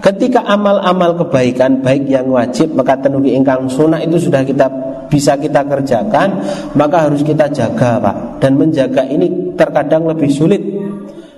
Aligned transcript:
ketika 0.00 0.44
amal-amal 0.44 1.16
kebaikan 1.24 1.84
baik 1.84 2.08
yang 2.08 2.28
wajib 2.32 2.72
maka 2.72 2.96
tenugi 2.98 3.36
ingkang 3.36 3.68
sunnah 3.68 4.00
itu 4.00 4.16
sudah 4.16 4.44
kita 4.44 4.66
bisa 5.12 5.36
kita 5.36 5.64
kerjakan 5.66 6.40
maka 6.76 7.08
harus 7.08 7.20
kita 7.20 7.48
jaga 7.52 8.00
Pak. 8.00 8.16
Dan 8.40 8.56
menjaga 8.56 9.04
ini 9.06 9.54
terkadang 9.54 10.08
lebih 10.08 10.30
sulit 10.32 10.62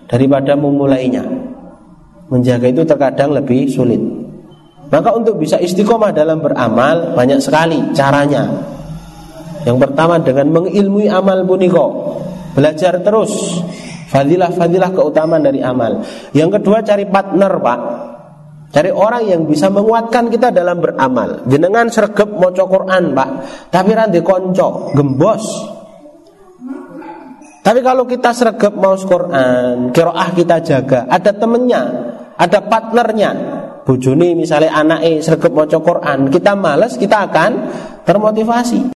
daripada 0.07 0.55
memulainya. 0.55 1.27
Menjaga 2.31 2.71
itu 2.71 2.83
terkadang 2.87 3.35
lebih 3.35 3.69
sulit. 3.69 4.01
Maka 4.93 5.09
untuk 5.17 5.41
bisa 5.41 5.57
istiqomah 5.57 6.13
dalam 6.13 6.45
beramal 6.45 7.17
banyak 7.17 7.41
sekali 7.41 7.81
caranya. 7.97 8.45
Yang 9.65 9.89
pertama 9.89 10.21
dengan 10.21 10.53
mengilmui 10.53 11.09
amal 11.09 11.43
puniko. 11.49 12.13
Belajar 12.53 13.01
terus 13.01 13.63
Fadilah-fadilah 14.13 14.93
keutamaan 14.93 15.41
dari 15.41 15.65
amal. 15.65 16.05
Yang 16.37 16.61
kedua 16.61 16.85
cari 16.85 17.09
partner, 17.09 17.53
Pak. 17.57 17.79
Cari 18.73 18.89
orang 18.89 19.29
yang 19.29 19.45
bisa 19.45 19.69
menguatkan 19.69 20.33
kita 20.33 20.49
dalam 20.49 20.81
beramal. 20.81 21.45
Jenengan 21.45 21.93
sergep 21.93 22.41
maca 22.41 22.65
Quran, 22.65 23.13
Pak. 23.13 23.31
Tapi 23.69 23.91
ranti 23.93 24.25
konco, 24.25 24.97
gembos. 24.97 25.45
Tapi 27.61 27.79
kalau 27.85 28.09
kita 28.09 28.33
sergep 28.33 28.73
mau 28.75 28.97
Quran, 28.97 29.93
kiroah 29.93 30.29
kita 30.35 30.65
jaga, 30.65 31.05
ada 31.05 31.31
temennya, 31.37 31.83
ada 32.35 32.59
partnernya. 32.65 33.31
Bujuni 33.85 34.35
misalnya 34.35 34.73
anaknya 34.73 35.21
sergep 35.21 35.53
mau 35.53 35.69
Quran, 35.69 36.33
kita 36.33 36.57
males, 36.57 36.97
kita 36.97 37.29
akan 37.29 37.51
termotivasi. 38.09 38.97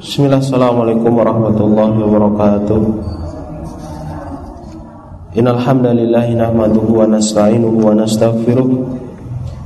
Bismillah, 0.00 0.40
Assalamualaikum 0.42 1.12
warahmatullahi 1.12 1.96
wabarakatuh 2.02 2.80
إن 5.36 5.48
الحمد 5.48 5.86
لله 5.86 6.26
نحمده 6.34 6.86
ونستعينه 6.88 7.74
ونستغفره 7.86 8.68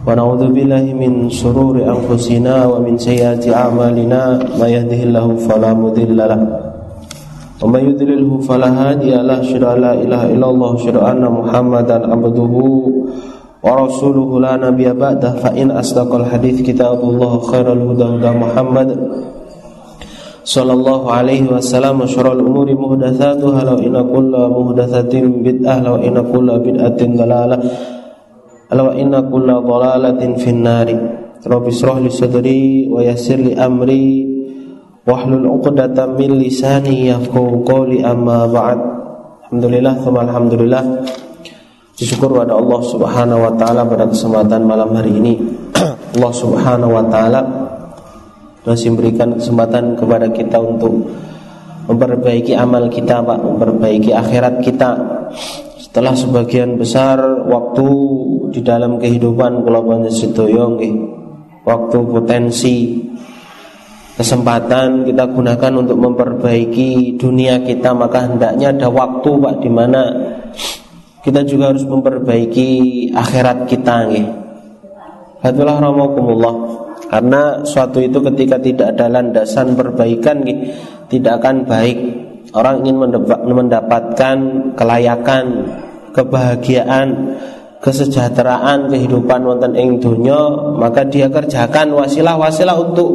ونعوذ 0.07 0.43
بالله 0.51 0.85
من 0.99 1.31
شرور 1.31 1.77
أنفسنا 1.95 2.67
ومن 2.67 2.99
سيئات 2.99 3.47
أعمالنا 3.49 4.21
ما 4.59 4.67
يهده 4.67 5.01
الله 5.07 5.27
فلا 5.47 5.71
مضل 5.75 6.17
له 6.19 6.43
ومن 7.63 7.81
يضلله 7.91 8.31
فلا 8.43 8.69
هادي 8.75 9.15
له 9.15 9.41
أشهد 9.41 9.63
أن 9.63 9.79
لا 9.81 9.93
إله 9.95 10.23
إلا 10.35 10.47
الله 10.51 10.69
أشهد 10.75 10.97
أن 10.97 11.23
محمدا 11.23 11.97
عبده 12.13 12.55
ورسوله 13.63 14.31
لا 14.41 14.55
نبي 14.67 14.93
بعده 14.93 15.31
فإن 15.47 15.71
أصدق 15.71 16.11
الحديث 16.15 16.57
كتاب 16.67 16.99
الله 17.11 17.33
خير 17.39 17.67
الهدى 17.73 18.05
هدى 18.05 18.31
محمد 18.45 18.89
sallallahu 20.43 21.07
alaihi 21.09 21.47
wasallam 21.47 22.03
syarrul 22.07 22.43
umuri 22.43 22.75
muhdatsatuha 22.75 23.63
law 23.63 23.79
inna 23.79 24.03
kulla 24.03 24.51
muhdatsatin 24.51 25.43
bid'ah 25.43 25.79
law 25.83 25.97
inna 26.03 26.23
kulla 26.27 26.59
bid'atin 26.59 27.15
dalalah 27.15 27.59
law 28.75 28.91
inna 28.95 29.23
kulla 29.27 29.63
dalalatin 29.63 30.39
finnari 30.39 30.97
rabbi 31.47 31.71
israh 31.71 31.99
li 32.03 32.11
wa 32.91 33.03
amri 33.59 34.07
wahlul 35.07 35.47
'uqdatam 35.47 36.19
min 36.19 36.39
lisani 36.39 37.11
alhamdulillah 39.53 40.01
thumma 40.01 40.25
alhamdulillah. 40.25 40.83
Disyukur 41.93 42.33
pada 42.33 42.57
Allah 42.57 42.81
Subhanahu 42.89 43.41
wa 43.45 43.53
taala 43.61 43.85
pada 43.85 44.09
malam 44.65 44.97
hari 44.97 45.13
ini. 45.13 45.37
Allah 46.17 46.33
Subhanahu 46.33 46.89
wa 46.89 47.05
taala 47.13 47.62
masih 48.63 48.95
memberikan 48.95 49.35
kesempatan 49.35 49.99
kepada 49.99 50.31
kita 50.31 50.59
untuk 50.63 51.11
memperbaiki 51.91 52.55
amal 52.55 52.87
kita 52.87 53.23
Pak 53.27 53.39
memperbaiki 53.43 54.15
akhirat 54.15 54.63
kita 54.63 54.91
setelah 55.83 56.15
sebagian 56.15 56.79
besar 56.79 57.19
waktu 57.51 57.89
di 58.55 58.61
dalam 58.63 59.03
kehidupan 59.03 59.67
kula 59.67 59.83
panjenengan 59.83 60.79
waktu 61.67 61.99
potensi 62.07 62.77
kesempatan 64.15 65.09
kita 65.09 65.25
gunakan 65.27 65.73
untuk 65.83 65.99
memperbaiki 65.99 67.19
dunia 67.19 67.67
kita 67.67 67.91
maka 67.97 68.31
hendaknya 68.31 68.71
ada 68.71 68.89
waktu 68.93 69.31
Pak 69.43 69.55
di 69.59 69.71
mana 69.73 70.03
kita 71.23 71.47
juga 71.47 71.71
harus 71.71 71.87
memperbaiki 71.87 72.71
akhirat 73.15 73.71
kita 73.71 74.11
nggih. 74.11 74.27
Hatulah 75.39 75.79
rahmakumullah. 75.79 76.55
Karena 77.13 77.61
suatu 77.61 78.01
itu 78.01 78.25
ketika 78.25 78.57
tidak 78.57 78.97
ada 78.97 79.13
landasan 79.13 79.77
perbaikan 79.77 80.41
tidak 81.13 81.45
akan 81.45 81.69
baik. 81.69 81.99
Orang 82.57 82.89
ingin 82.89 83.13
mendapatkan 83.29 84.37
kelayakan, 84.73 85.45
kebahagiaan, 86.17 87.37
kesejahteraan, 87.85 88.89
kehidupan 88.89 89.45
wonten 89.45 89.77
ing 89.77 90.01
donya, 90.01 90.73
maka 90.81 91.05
dia 91.05 91.29
kerjakan 91.29 91.93
wasilah-wasilah 91.93 92.77
untuk 92.81 93.11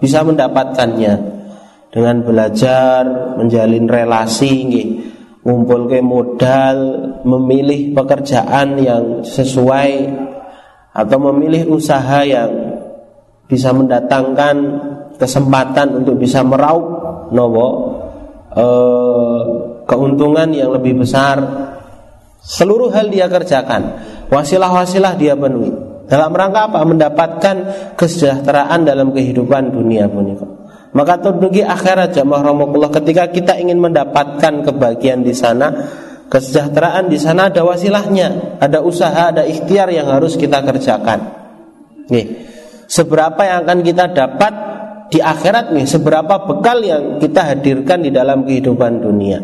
bisa 0.00 0.24
mendapatkannya 0.24 1.14
dengan 1.92 2.24
belajar, 2.24 3.04
menjalin 3.36 3.84
relasi 3.84 4.52
nggih 4.64 4.88
ngumpul 5.44 5.92
ke 5.92 6.00
modal, 6.00 6.76
memilih 7.28 7.92
pekerjaan 7.92 8.80
yang 8.80 9.04
sesuai 9.20 9.92
atau 10.96 11.18
memilih 11.20 11.68
usaha 11.68 12.24
yang 12.24 12.71
bisa 13.52 13.76
mendatangkan 13.76 14.56
kesempatan 15.20 16.00
untuk 16.00 16.16
bisa 16.16 16.40
meraup 16.40 16.84
nopo 17.28 17.68
e, 18.48 18.66
keuntungan 19.84 20.48
yang 20.56 20.72
lebih 20.72 21.04
besar. 21.04 21.68
Seluruh 22.40 22.88
hal 22.96 23.12
dia 23.12 23.28
kerjakan 23.28 24.00
wasilah-wasilah 24.32 25.20
dia 25.20 25.36
penuhi. 25.36 25.68
Dalam 26.08 26.32
rangka 26.32 26.72
apa? 26.72 26.80
Mendapatkan 26.88 27.56
kesejahteraan 28.00 28.88
dalam 28.88 29.12
kehidupan 29.12 29.70
dunia 29.70 30.08
pun 30.08 30.32
maka 30.92 31.16
terdugi 31.24 31.64
akhirat 31.64 32.12
jamaah 32.12 32.52
rahmatullah 32.52 32.92
ketika 32.92 33.32
kita 33.32 33.56
ingin 33.56 33.80
mendapatkan 33.80 34.60
kebahagiaan 34.60 35.24
di 35.24 35.32
sana 35.32 35.72
kesejahteraan 36.28 37.08
di 37.08 37.16
sana 37.16 37.48
ada 37.48 37.64
wasilahnya 37.64 38.60
ada 38.60 38.84
usaha 38.84 39.32
ada 39.32 39.48
ikhtiar 39.48 39.88
yang 39.88 40.12
harus 40.12 40.36
kita 40.36 40.60
kerjakan. 40.60 41.32
Nih 42.12 42.51
seberapa 42.92 43.40
yang 43.40 43.64
akan 43.64 43.78
kita 43.80 44.04
dapat 44.12 44.52
di 45.08 45.18
akhirat 45.24 45.72
nih, 45.72 45.88
seberapa 45.88 46.44
bekal 46.44 46.84
yang 46.84 47.16
kita 47.16 47.56
hadirkan 47.56 48.04
di 48.04 48.12
dalam 48.12 48.44
kehidupan 48.44 49.00
dunia. 49.00 49.40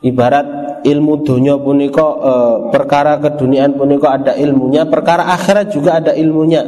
Ibarat 0.00 0.46
ilmu 0.86 1.26
dunia 1.26 1.58
puniko 1.58 2.06
e, 2.22 2.32
perkara 2.70 3.18
keduniaan 3.18 3.74
puniko 3.74 4.06
ada 4.06 4.38
ilmunya, 4.38 4.86
perkara 4.86 5.34
akhirat 5.34 5.74
juga 5.74 5.98
ada 5.98 6.14
ilmunya. 6.14 6.62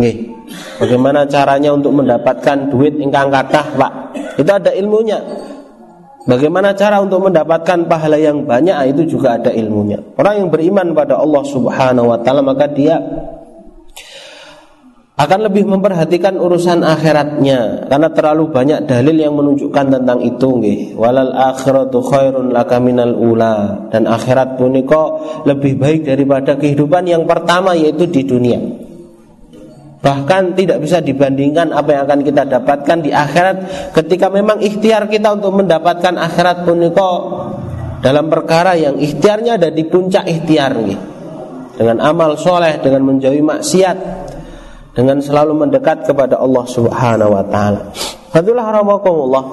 Nih, 0.00 0.32
bagaimana 0.80 1.28
caranya 1.28 1.76
untuk 1.76 1.92
mendapatkan 1.92 2.72
duit 2.72 2.96
ingkang 2.96 3.28
kathah, 3.28 3.66
Pak? 3.76 3.92
Itu 4.40 4.48
ada 4.48 4.72
ilmunya. 4.72 5.20
Bagaimana 6.22 6.72
cara 6.72 7.02
untuk 7.02 7.28
mendapatkan 7.28 7.90
pahala 7.90 8.14
yang 8.16 8.46
banyak? 8.46 8.94
Itu 8.94 9.18
juga 9.18 9.36
ada 9.36 9.50
ilmunya. 9.52 9.98
Orang 10.16 10.34
yang 10.38 10.48
beriman 10.48 10.94
pada 10.94 11.18
Allah 11.18 11.42
Subhanahu 11.44 12.14
wa 12.14 12.18
taala 12.22 12.40
maka 12.46 12.70
dia 12.70 12.94
akan 15.22 15.46
lebih 15.46 15.70
memperhatikan 15.70 16.34
urusan 16.34 16.82
akhiratnya. 16.82 17.86
Karena 17.86 18.08
terlalu 18.10 18.50
banyak 18.50 18.90
dalil 18.90 19.14
yang 19.14 19.38
menunjukkan 19.38 19.86
tentang 19.94 20.18
itu 20.18 20.48
nggih. 20.50 20.80
Walal 20.98 21.30
akhiratu 21.30 22.02
khairun 22.02 22.50
laka 22.50 22.82
minal 22.82 23.14
ula. 23.14 23.86
Dan 23.94 24.10
akhirat 24.10 24.58
punika 24.58 25.22
lebih 25.46 25.78
baik 25.78 26.10
daripada 26.10 26.58
kehidupan 26.58 27.06
yang 27.06 27.22
pertama 27.22 27.78
yaitu 27.78 28.10
di 28.10 28.26
dunia. 28.26 28.58
Bahkan 30.02 30.58
tidak 30.58 30.82
bisa 30.82 30.98
dibandingkan 30.98 31.70
apa 31.70 31.94
yang 31.94 32.02
akan 32.10 32.20
kita 32.26 32.42
dapatkan 32.42 32.98
di 33.06 33.14
akhirat 33.14 33.56
ketika 33.94 34.26
memang 34.26 34.58
ikhtiar 34.58 35.06
kita 35.06 35.38
untuk 35.38 35.54
mendapatkan 35.62 36.18
akhirat 36.18 36.66
punika 36.66 37.10
dalam 38.02 38.26
perkara 38.26 38.74
yang 38.74 38.98
ikhtiarnya 38.98 39.62
ada 39.62 39.70
di 39.70 39.86
puncak 39.86 40.26
ikhtiar 40.26 40.74
nggih. 40.74 41.00
Dengan 41.78 42.02
amal 42.02 42.34
soleh 42.34 42.82
dengan 42.82 43.06
menjauhi 43.06 43.40
maksiat 43.40 44.21
dengan 44.92 45.18
selalu 45.20 45.66
mendekat 45.66 46.04
kepada 46.04 46.36
Allah 46.40 46.64
Subhanahu 46.68 47.32
wa 47.32 47.44
taala. 47.48 47.80
Fadillah 48.32 48.66
rahmakumullah. 48.72 49.44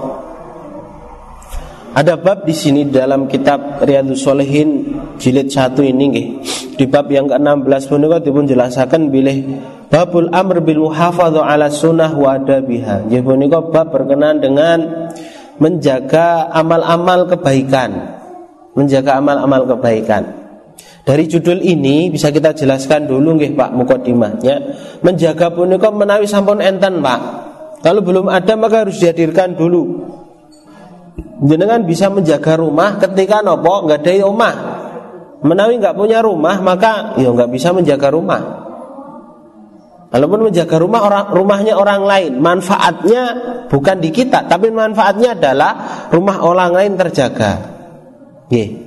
Ada 1.90 2.22
bab 2.22 2.46
di 2.46 2.54
sini 2.54 2.86
dalam 2.86 3.26
kitab 3.26 3.82
Riyadhus 3.82 4.22
Shalihin 4.22 4.94
jilid 5.18 5.50
1 5.50 5.74
ini 5.84 6.04
nggih. 6.14 6.28
Di 6.80 6.86
bab 6.88 7.10
yang 7.12 7.28
ke-16 7.28 7.92
punika 7.92 8.24
dipun 8.24 8.48
jelasaken 8.48 9.12
bilih 9.12 9.38
babul 9.90 10.32
amr 10.32 10.64
bil 10.64 10.86
muhafadzah 10.86 11.44
ala 11.44 11.68
sunnah 11.68 12.14
wa 12.14 12.38
adabiha. 12.38 13.10
Nggih 13.10 13.22
punika 13.26 13.60
bab 13.60 13.92
berkenaan 13.92 14.38
dengan 14.40 15.10
menjaga 15.60 16.48
amal-amal 16.56 17.28
kebaikan. 17.28 18.22
Menjaga 18.78 19.20
amal-amal 19.20 19.68
kebaikan. 19.68 20.39
Dari 21.04 21.26
judul 21.26 21.64
ini 21.64 22.12
bisa 22.14 22.30
kita 22.30 22.54
jelaskan 22.54 23.10
dulu 23.10 23.40
nggih 23.40 23.58
Pak 23.58 23.72
mukadimahnya. 23.74 24.56
Menjaga 25.02 25.50
punika 25.50 25.90
menawi 25.90 26.30
sampun 26.30 26.62
enten 26.62 27.02
Pak. 27.02 27.22
Kalau 27.82 28.04
belum 28.04 28.28
ada 28.28 28.54
maka 28.60 28.86
harus 28.88 29.00
dihadirkan 29.00 29.56
dulu. 29.56 30.18
jenengan 31.40 31.88
bisa 31.88 32.12
menjaga 32.12 32.60
rumah 32.60 33.00
ketika 33.00 33.40
nopo 33.40 33.88
nggak 33.88 34.04
ada 34.04 34.28
rumah 34.28 34.54
menawi 35.40 35.80
nggak 35.80 35.96
punya 35.96 36.20
rumah 36.20 36.60
maka 36.60 37.16
ya 37.16 37.32
nggak 37.32 37.48
bisa 37.48 37.72
menjaga 37.72 38.12
rumah 38.12 38.42
Walaupun 40.10 40.50
menjaga 40.50 40.82
rumah 40.82 41.06
orang 41.06 41.26
rumahnya 41.38 41.78
orang 41.78 42.02
lain, 42.02 42.42
manfaatnya 42.42 43.24
bukan 43.70 44.02
di 44.02 44.10
kita, 44.10 44.50
tapi 44.50 44.74
manfaatnya 44.74 45.38
adalah 45.38 45.72
rumah 46.10 46.42
orang 46.42 46.74
lain 46.74 46.98
terjaga. 46.98 47.78
Nih, 48.50 48.79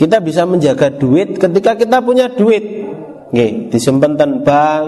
kita 0.00 0.16
bisa 0.24 0.48
menjaga 0.48 0.88
duit 0.88 1.36
ketika 1.36 1.76
kita 1.76 2.00
punya 2.00 2.32
duit. 2.32 2.88
Nih, 3.36 3.68
disimpan 3.68 4.16
ten 4.16 4.40
bank, 4.40 4.86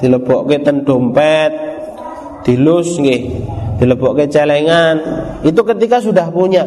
dilebokke 0.00 0.56
ten 0.64 0.88
dompet, 0.88 1.52
dilus 2.48 2.96
nggih, 2.96 3.22
dilebokke 3.76 4.24
celengan. 4.32 4.96
Itu 5.44 5.68
ketika 5.68 6.00
sudah 6.00 6.32
punya. 6.32 6.64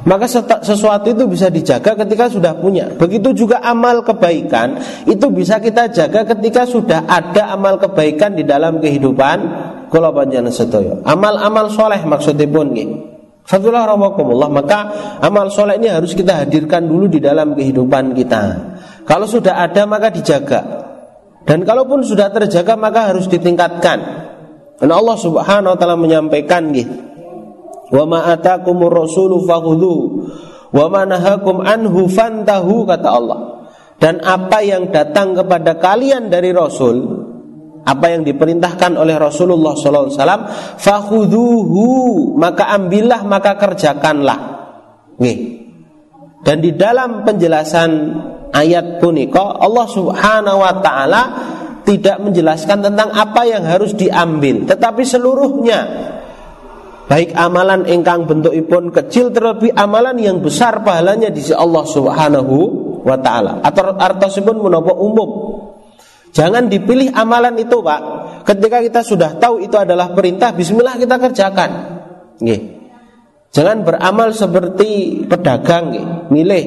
Maka 0.00 0.24
sesuatu 0.64 1.12
itu 1.12 1.28
bisa 1.28 1.52
dijaga 1.52 1.92
ketika 1.92 2.32
sudah 2.32 2.56
punya. 2.56 2.88
Begitu 2.96 3.36
juga 3.44 3.60
amal 3.60 4.00
kebaikan 4.00 4.80
itu 5.04 5.28
bisa 5.28 5.60
kita 5.60 5.92
jaga 5.92 6.24
ketika 6.24 6.64
sudah 6.64 7.04
ada 7.04 7.52
amal 7.52 7.76
kebaikan 7.76 8.32
di 8.32 8.48
dalam 8.48 8.80
kehidupan 8.80 9.38
kula 9.92 10.08
panjenengan 10.08 10.56
sedaya. 10.56 11.04
Amal-amal 11.04 11.68
soleh 11.68 12.00
maksudnya 12.00 12.48
nggih. 12.48 13.09
Fatulah 13.50 13.82
rahmakumullah 13.82 14.46
maka 14.46 14.78
amal 15.18 15.50
soleh 15.50 15.74
ini 15.74 15.90
harus 15.90 16.14
kita 16.14 16.46
hadirkan 16.46 16.86
dulu 16.86 17.10
di 17.10 17.18
dalam 17.18 17.58
kehidupan 17.58 18.14
kita. 18.14 18.42
Kalau 19.02 19.26
sudah 19.26 19.58
ada 19.58 19.82
maka 19.90 20.14
dijaga. 20.14 20.86
Dan 21.42 21.66
kalaupun 21.66 22.06
sudah 22.06 22.30
terjaga 22.30 22.78
maka 22.78 23.10
harus 23.10 23.26
ditingkatkan. 23.26 23.98
Dan 24.78 24.94
Allah 24.94 25.18
Subhanahu 25.18 25.74
wa 25.74 25.78
taala 25.82 25.98
menyampaikan 25.98 26.70
gitu 26.70 27.10
Wa 27.90 28.06
ma 28.06 28.30
atakumur 28.30 28.94
rasulu 28.94 29.42
fakhudhu 29.42 29.94
wa 30.70 30.86
ma 30.86 31.02
nahakum 31.02 31.58
anhu 31.60 32.06
fantahu 32.06 32.86
kata 32.86 33.08
Allah. 33.10 33.40
Dan 34.00 34.22
apa 34.24 34.64
yang 34.64 34.88
datang 34.88 35.36
kepada 35.36 35.76
kalian 35.76 36.32
dari 36.32 36.56
Rasul, 36.56 37.19
apa 37.90 38.06
yang 38.06 38.22
diperintahkan 38.22 38.94
oleh 38.94 39.18
Rasulullah 39.18 39.74
SAW, 39.74 40.14
fakhudhuhu 40.78 41.86
maka 42.38 42.70
ambillah 42.70 43.26
maka 43.26 43.58
kerjakanlah. 43.58 44.38
Nih. 45.18 45.58
Dan 46.40 46.62
di 46.62 46.72
dalam 46.72 47.26
penjelasan 47.26 47.90
ayat 48.54 49.02
punika 49.02 49.60
Allah 49.60 49.86
Subhanahu 49.90 50.58
wa 50.62 50.74
taala 50.80 51.22
tidak 51.84 52.22
menjelaskan 52.22 52.86
tentang 52.86 53.10
apa 53.10 53.42
yang 53.44 53.66
harus 53.66 53.92
diambil, 53.98 54.64
tetapi 54.64 55.02
seluruhnya 55.02 55.80
baik 57.10 57.34
amalan 57.34 57.84
ingkang 57.90 58.24
bentukipun 58.24 58.94
kecil 58.94 59.34
terlebih 59.34 59.74
amalan 59.74 60.14
yang 60.22 60.38
besar 60.38 60.80
pahalanya 60.86 61.28
di 61.34 61.42
Allah 61.50 61.84
Subhanahu 61.84 62.56
wa 63.02 63.18
taala. 63.18 63.60
Atau 63.66 63.98
artosipun 63.98 64.62
menapa 64.62 64.94
umum. 64.94 65.60
Jangan 66.30 66.70
dipilih 66.70 67.10
amalan 67.14 67.58
itu, 67.58 67.82
Pak. 67.82 68.00
Ketika 68.46 68.78
kita 68.82 69.00
sudah 69.02 69.30
tahu 69.36 69.62
itu 69.62 69.74
adalah 69.74 70.14
perintah, 70.14 70.54
bismillah 70.54 70.96
kita 70.96 71.16
kerjakan. 71.18 71.70
Nggih. 72.40 72.60
Jangan 73.50 73.82
beramal 73.82 74.30
seperti 74.30 75.22
pedagang 75.26 75.90
nggih, 75.90 76.06
milih 76.30 76.64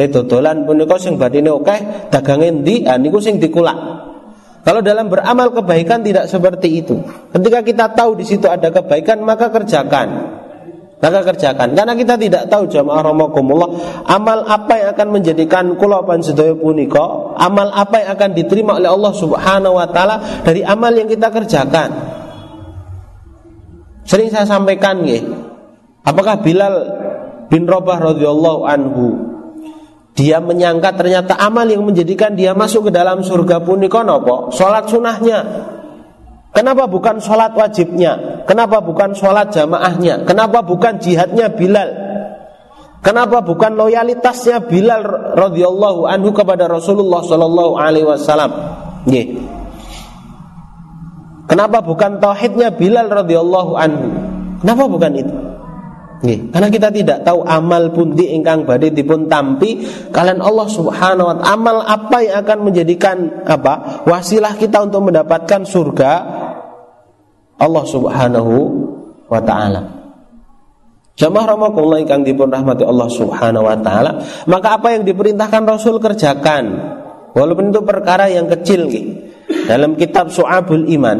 le 0.00 0.06
dodolan 0.08 0.64
punika 0.64 0.96
sing 0.96 1.20
batine 1.20 1.52
akeh, 1.52 2.08
dagange 2.08 2.48
endi? 2.48 2.88
Ah 2.88 2.96
niku 2.96 3.20
sing 3.20 3.36
dikulak. 3.36 3.76
Kalau 4.60 4.80
dalam 4.84 5.08
beramal 5.08 5.52
kebaikan 5.52 6.04
tidak 6.04 6.28
seperti 6.28 6.84
itu. 6.84 7.00
Ketika 7.32 7.60
kita 7.64 7.84
tahu 7.96 8.16
di 8.16 8.24
situ 8.28 8.44
ada 8.48 8.68
kebaikan 8.72 9.20
maka 9.24 9.48
kerjakan. 9.48 10.39
Maka 11.00 11.32
kerjakan 11.32 11.72
karena 11.72 11.96
kita 11.96 12.20
tidak 12.20 12.52
tahu 12.52 12.68
jamaah 12.68 13.00
rahimakumullah 13.00 13.70
amal 14.04 14.44
apa 14.44 14.72
yang 14.76 14.88
akan 14.92 15.08
menjadikan 15.16 15.64
kula 15.80 16.04
sedaya 16.20 16.52
punika, 16.52 17.32
amal 17.40 17.72
apa 17.72 18.04
yang 18.04 18.10
akan 18.20 18.30
diterima 18.36 18.76
oleh 18.76 18.92
Allah 18.92 19.12
Subhanahu 19.16 19.80
wa 19.80 19.88
taala 19.88 20.44
dari 20.44 20.60
amal 20.60 20.92
yang 20.92 21.08
kita 21.08 21.32
kerjakan. 21.32 22.20
Sering 24.04 24.28
saya 24.28 24.44
sampaikan 24.44 25.00
nggih. 25.00 25.24
Apakah 26.04 26.44
Bilal 26.44 26.76
bin 27.48 27.64
Rabah 27.64 28.12
radhiyallahu 28.12 28.60
anhu 28.68 29.06
dia 30.12 30.36
menyangka 30.36 31.00
ternyata 31.00 31.32
amal 31.40 31.64
yang 31.64 31.80
menjadikan 31.80 32.36
dia 32.36 32.52
masuk 32.52 32.88
ke 32.88 32.90
dalam 32.92 33.24
surga 33.24 33.64
punika 33.64 34.04
napa? 34.04 34.52
Salat 34.52 34.84
sunahnya. 34.92 35.40
Kenapa 36.50 36.90
bukan 36.90 37.22
sholat 37.22 37.54
wajibnya? 37.54 38.42
Kenapa 38.42 38.82
bukan 38.82 39.14
sholat 39.14 39.54
jamaahnya? 39.54 40.26
Kenapa 40.26 40.66
bukan 40.66 40.98
jihadnya 40.98 41.46
Bilal? 41.46 41.90
Kenapa 43.00 43.40
bukan 43.40 43.78
loyalitasnya 43.78 44.66
Bilal 44.66 45.34
radhiyallahu 45.38 46.10
anhu 46.10 46.34
kepada 46.34 46.66
Rasulullah 46.66 47.22
sallallahu 47.22 47.78
alaihi 47.78 48.04
wasallam? 48.04 48.50
Kenapa 51.46 51.78
bukan 51.80 52.18
tauhidnya 52.18 52.74
Bilal 52.74 53.08
radhiyallahu 53.08 53.72
anhu? 53.78 54.06
Kenapa 54.60 54.84
bukan 54.90 55.12
itu? 55.16 55.34
Karena 56.20 56.68
kita 56.68 56.92
tidak 56.92 57.24
tahu 57.24 57.40
amal 57.48 57.96
pundi 57.96 58.28
ingkang 58.36 58.68
badhe 58.68 58.92
dipun 58.92 59.24
tampi 59.24 59.80
kalian 60.12 60.44
Allah 60.44 60.68
Subhanahu 60.68 61.32
wa 61.32 61.34
taala 61.40 61.56
amal 61.56 61.76
apa 61.80 62.16
yang 62.20 62.44
akan 62.44 62.58
menjadikan 62.68 63.16
apa 63.48 64.04
wasilah 64.04 64.52
kita 64.60 64.84
untuk 64.84 65.08
mendapatkan 65.08 65.64
surga 65.64 66.39
Allah 67.60 67.84
Subhanahu 67.84 68.54
wa 69.28 69.40
taala. 69.44 70.00
Jamaah 71.20 71.52
rahmatullah 71.52 72.00
ingkang 72.00 72.24
dipun 72.24 72.48
rahmati 72.48 72.82
Allah 72.88 73.08
Subhanahu 73.12 73.68
wa 73.68 73.76
taala, 73.76 74.24
maka 74.48 74.80
apa 74.80 74.96
yang 74.96 75.04
diperintahkan 75.04 75.62
Rasul 75.68 76.00
kerjakan. 76.00 76.96
Walaupun 77.36 77.70
itu 77.70 77.84
perkara 77.84 78.26
yang 78.26 78.50
kecil 78.50 78.90
nih. 78.90 79.30
Dalam 79.70 79.94
kitab 79.94 80.34
Su'abul 80.34 80.88
Iman, 80.90 81.18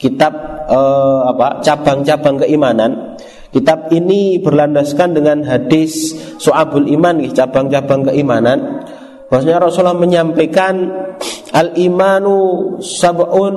kitab 0.00 0.32
eh, 0.66 1.20
apa 1.28 1.62
cabang-cabang 1.62 2.42
keimanan 2.42 3.14
Kitab 3.56 3.88
ini 3.88 4.36
berlandaskan 4.44 5.16
dengan 5.16 5.40
hadis 5.48 6.12
Su'abul 6.36 6.92
Iman 6.92 7.24
cabang-cabang 7.32 8.04
keimanan. 8.12 8.84
Bahwasanya 9.32 9.64
Rasulullah 9.64 9.96
menyampaikan 9.96 10.92
al 11.56 11.72
imanu 11.80 12.76
sab'un 12.84 13.54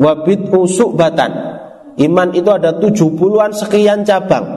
wa 0.00 0.12
bid'u 0.24 0.64
su'batan. 0.64 1.60
Iman 2.00 2.32
itu 2.32 2.48
ada 2.48 2.72
70-an 2.80 3.52
sekian 3.52 4.00
cabang. 4.08 4.48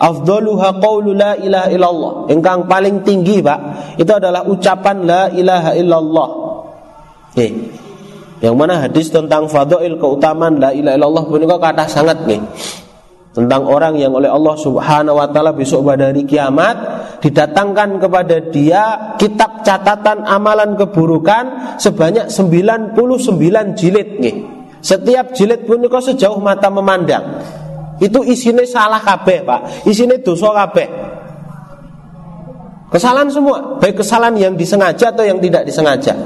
Afdaluha 0.00 0.76
qawlu 0.80 1.16
la 1.16 1.32
ilaha 1.40 1.68
illallah. 1.72 2.12
Engkang 2.28 2.68
paling 2.68 3.00
tinggi, 3.04 3.40
Pak, 3.40 3.60
itu 3.96 4.12
adalah 4.12 4.44
ucapan 4.44 4.96
la 5.08 5.22
ilaha 5.32 5.72
illallah. 5.76 6.28
Eh. 7.40 7.52
Yang 8.40 8.56
mana 8.56 8.80
hadis 8.80 9.12
tentang 9.12 9.48
fadail 9.48 10.00
keutamaan 10.00 10.56
la 10.56 10.72
ilaha 10.72 10.96
illallah 10.96 11.24
pun 11.28 11.44
kata 11.44 11.84
sangat 11.84 12.24
nih 12.24 12.40
tentang 13.30 13.62
orang 13.62 13.94
yang 13.94 14.10
oleh 14.10 14.26
Allah 14.26 14.58
Subhanahu 14.58 15.14
wa 15.14 15.30
taala 15.30 15.54
besok 15.54 15.86
pada 15.86 16.10
hari 16.10 16.26
kiamat 16.26 16.76
didatangkan 17.22 18.02
kepada 18.02 18.50
dia 18.50 19.14
kitab 19.22 19.62
catatan 19.62 20.26
amalan 20.26 20.74
keburukan 20.74 21.78
sebanyak 21.78 22.26
99 22.26 22.98
jilid 23.78 24.08
nih. 24.18 24.36
Setiap 24.80 25.36
jilid 25.36 25.68
punika 25.68 26.00
sejauh 26.00 26.40
mata 26.40 26.72
memandang. 26.72 27.44
Itu 28.00 28.24
isinya 28.24 28.64
salah 28.64 28.98
kabeh, 29.04 29.44
Pak. 29.44 29.84
Isinya 29.84 30.16
dosa 30.16 30.56
kabeh. 30.56 30.88
Kesalahan 32.90 33.28
semua, 33.30 33.76
baik 33.78 34.02
kesalahan 34.02 34.34
yang 34.40 34.54
disengaja 34.56 35.12
atau 35.12 35.22
yang 35.22 35.38
tidak 35.38 35.68
disengaja. 35.68 36.16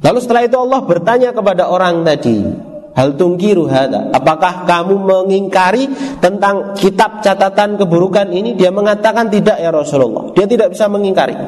Lalu 0.00 0.18
setelah 0.24 0.42
itu 0.46 0.56
Allah 0.56 0.80
bertanya 0.86 1.30
kepada 1.36 1.68
orang 1.68 2.00
tadi, 2.06 2.69
Hal 2.90 3.14
tungkiru 3.14 3.70
hada. 3.70 4.10
Apakah 4.10 4.66
kamu 4.66 4.98
mengingkari 4.98 5.86
tentang 6.18 6.74
kitab 6.74 7.22
catatan 7.22 7.78
keburukan 7.78 8.26
ini? 8.34 8.58
Dia 8.58 8.74
mengatakan 8.74 9.30
tidak 9.30 9.62
ya 9.62 9.70
Rasulullah. 9.70 10.34
Dia 10.34 10.50
tidak 10.50 10.74
bisa 10.74 10.90
mengingkari. 10.90 11.38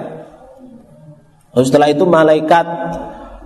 Lalu 1.53 1.65
setelah 1.67 1.89
itu 1.91 2.05
malaikat 2.07 2.67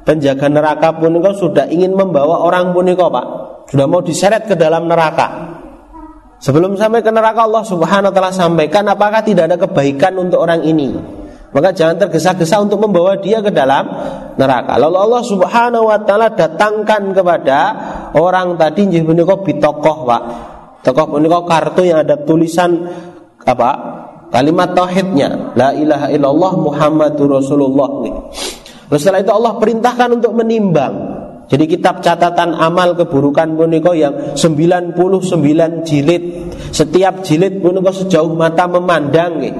penjaga 0.06 0.46
neraka 0.46 0.94
pun 0.94 1.18
sudah 1.34 1.66
ingin 1.72 1.96
membawa 1.96 2.44
orang 2.44 2.76
pun 2.76 2.84
engkau 2.84 3.08
pak. 3.08 3.26
Sudah 3.72 3.86
mau 3.88 4.04
diseret 4.04 4.46
ke 4.46 4.54
dalam 4.54 4.86
neraka. 4.86 5.56
Sebelum 6.36 6.76
sampai 6.76 7.00
ke 7.00 7.08
neraka 7.08 7.48
Allah 7.48 7.64
Subhanahu 7.64 8.12
wa 8.12 8.14
taala 8.14 8.30
sampaikan 8.30 8.84
apakah 8.92 9.24
tidak 9.24 9.48
ada 9.48 9.56
kebaikan 9.56 10.20
untuk 10.20 10.44
orang 10.44 10.62
ini? 10.68 11.15
Maka 11.56 11.72
jangan 11.72 11.96
tergesa-gesa 11.96 12.60
untuk 12.60 12.84
membawa 12.84 13.16
dia 13.16 13.40
ke 13.40 13.48
dalam 13.48 13.88
neraka. 14.36 14.76
Lalu 14.76 14.96
Allah 15.08 15.22
Subhanahu 15.24 15.88
wa 15.88 15.96
taala 16.04 16.28
datangkan 16.28 17.16
kepada 17.16 17.58
orang 18.12 18.60
tadi 18.60 18.84
nggih 18.84 19.08
menika 19.08 19.40
bitokoh, 19.40 20.04
Pak. 20.04 20.22
Tokoh 20.84 21.16
menika 21.16 21.40
kartu 21.48 21.88
yang 21.88 22.04
ada 22.04 22.20
tulisan 22.20 22.84
apa? 23.40 23.70
Kalimat 24.28 24.76
tauhidnya, 24.76 25.56
la 25.56 25.72
ilaha 25.72 26.12
illallah 26.12 26.52
Muhammadur 26.60 27.40
Rasulullah. 27.40 27.88
Lalu 28.92 28.98
setelah 29.00 29.24
itu 29.24 29.32
Allah 29.32 29.56
perintahkan 29.56 30.08
untuk 30.12 30.36
menimbang. 30.36 30.94
Jadi 31.48 31.64
kitab 31.72 32.04
catatan 32.04 32.52
amal 32.52 32.92
keburukan 32.92 33.56
punika 33.56 33.96
yang 33.96 34.36
99 34.36 34.92
jilid. 35.88 36.22
Setiap 36.68 37.24
jilid 37.24 37.64
punika 37.64 37.96
sejauh 37.96 38.36
mata 38.36 38.68
memandang 38.68 39.40
nggih. 39.40 39.56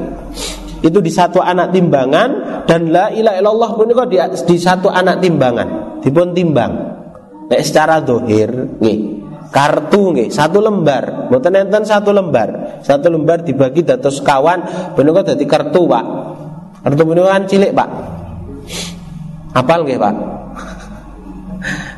Itu 0.84 1.00
di 1.00 1.08
satu 1.08 1.40
anak 1.40 1.72
timbangan 1.72 2.28
dan 2.68 2.92
la 2.92 3.08
ilaha 3.08 3.36
illallah 3.40 3.70
punika 3.76 4.04
di, 4.04 4.16
di 4.20 4.56
satu 4.60 4.92
anak 4.92 5.24
timbangan. 5.24 6.00
Dipun 6.04 6.36
timbang. 6.36 6.72
Nek 7.46 7.60
secara 7.64 8.02
dohir 8.02 8.78
nggih. 8.80 8.98
Kartu 9.46 10.12
nggih, 10.12 10.28
satu 10.28 10.58
lembar. 10.58 11.30
Mboten 11.32 11.54
enten 11.56 11.86
satu 11.86 12.10
lembar. 12.12 12.80
Satu 12.82 13.08
lembar 13.08 13.46
dibagi 13.46 13.86
dados 13.86 14.20
kawan 14.20 14.92
punika 14.92 15.32
dadi 15.32 15.46
kartu, 15.48 15.86
Pak. 15.86 16.04
Kartu 16.82 17.02
punika 17.06 17.30
kan 17.30 17.44
cilik, 17.46 17.72
Pak. 17.72 17.88
Apal 19.56 19.86
nggih, 19.86 19.96
Pak? 19.96 20.14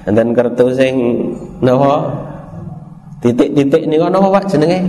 dan 0.09 0.33
kertu 0.33 0.73
sing 0.73 0.95
napa 1.61 2.09
titik-titik 3.21 3.85
niku 3.85 4.09
napa 4.09 4.41
Pak 4.41 4.45
jenenge 4.49 4.89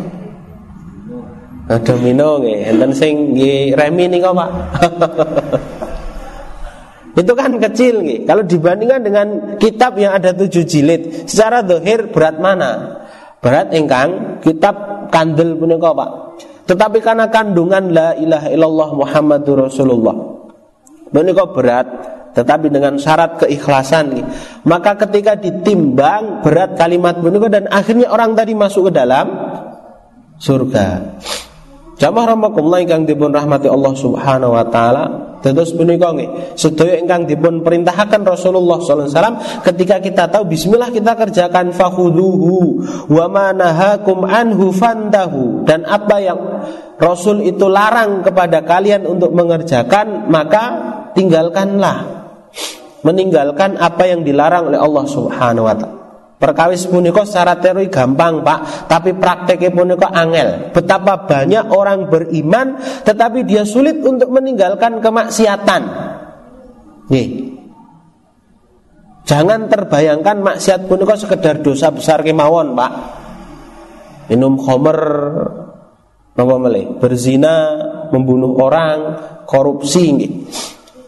domino 1.77 2.41
nggih 2.41 2.73
enten 2.73 2.91
sing 2.97 3.38
nggih 3.38 3.77
remi 3.77 4.09
niku 4.09 4.33
Pak 4.33 4.49
itu 7.19 7.33
kan 7.35 7.51
kecil 7.59 7.99
nih. 7.99 8.19
Kalau 8.23 8.43
dibandingkan 8.47 9.01
dengan 9.03 9.27
kitab 9.59 9.99
yang 9.99 10.15
ada 10.15 10.31
tujuh 10.31 10.63
jilid, 10.63 11.27
secara 11.27 11.59
dohir 11.59 12.09
berat 12.15 12.39
mana? 12.39 13.03
Berat 13.39 13.71
engkang 13.75 14.39
kitab 14.43 15.07
kandel 15.11 15.59
punika 15.59 15.91
Pak. 15.91 16.11
Tetapi 16.69 16.97
karena 17.01 17.27
kandungan 17.27 17.91
la 17.91 18.09
ilaha 18.15 18.47
illallah 18.51 18.89
Muhammadur 18.95 19.67
Rasulullah. 19.67 20.15
Punika 21.09 21.43
berat 21.49 21.88
tetapi 22.29 22.69
dengan 22.69 22.93
syarat 23.01 23.41
keikhlasan 23.41 24.21
maka 24.61 24.93
ketika 25.01 25.33
ditimbang 25.33 26.45
berat 26.45 26.77
kalimat 26.77 27.17
menika 27.17 27.49
dan 27.49 27.65
akhirnya 27.73 28.05
orang 28.05 28.38
tadi 28.38 28.53
masuk 28.53 28.93
ke 28.93 29.01
dalam 29.01 29.33
surga 30.38 31.17
Jamaah 32.00 32.32
rahmatullah 32.32 32.79
ingkang 32.79 33.03
dipun 33.03 33.36
rahmati 33.36 33.68
Allah 33.68 33.91
Subhanahu 33.91 34.56
wa 34.56 34.63
taala. 34.72 35.06
Terus 35.44 35.75
punika 35.75 36.15
nggih 36.15 36.56
sedaya 36.56 36.96
ingkang 37.00 37.27
dipun 37.27 37.60
perintahaken 37.60 38.24
Rasulullah 38.24 38.79
sallallahu 38.79 39.08
alaihi 39.08 39.15
wasallam 39.15 39.38
ketika 39.68 39.96
kita 40.00 40.24
tahu 40.32 40.48
bismillah 40.48 40.91
kita 40.91 41.15
kerjakan 41.15 41.75
fakhuduhu 41.75 42.84
wa 43.12 43.25
ma 43.27 43.51
nahakum 43.51 44.24
anhu 44.24 44.72
fantahu. 44.72 45.68
Dan 45.68 45.84
apa 45.84 46.15
yang 46.24 46.39
Rasul 46.96 47.44
itu 47.44 47.68
larang 47.68 48.24
kepada 48.24 48.63
kalian 48.63 49.03
untuk 49.03 49.36
mengerjakan 49.36 50.32
maka 50.32 50.63
tinggalkanlah. 51.20 52.32
Meninggalkan 53.03 53.75
apa 53.75 54.08
yang 54.08 54.24
dilarang 54.24 54.72
oleh 54.72 54.79
Allah 54.79 55.03
Subhanahu 55.03 55.68
wa 55.68 55.75
taala. 55.75 55.99
Perkawis 56.39 56.88
punika 56.88 57.27
secara 57.27 57.60
teori 57.60 57.91
gampang 57.91 58.39
pak. 58.39 58.88
Tapi 58.88 59.12
prakteknya 59.19 59.75
punika 59.75 60.08
angel. 60.08 60.72
Betapa 60.72 61.27
banyak 61.27 61.67
orang 61.67 62.08
beriman 62.08 62.79
Tetapi 63.03 63.43
dia 63.43 63.67
sulit 63.67 64.00
untuk 64.00 64.31
meninggalkan 64.31 65.03
kemaksiatan. 65.03 65.81
Nih 67.12 67.60
Jangan 69.27 69.69
terbayangkan 69.69 70.41
maksiat 70.41 70.89
punika 70.89 71.13
sekedar 71.13 71.62
dosa 71.62 71.91
besar 71.91 72.24
kemawon 72.24 72.74
pak. 72.74 72.91
Minum 74.31 74.58
melih? 76.39 76.98
Berzina 76.98 77.55
Membunuh 78.10 78.58
orang 78.58 78.98
Korupsi 79.43 80.15
nih 80.15 80.31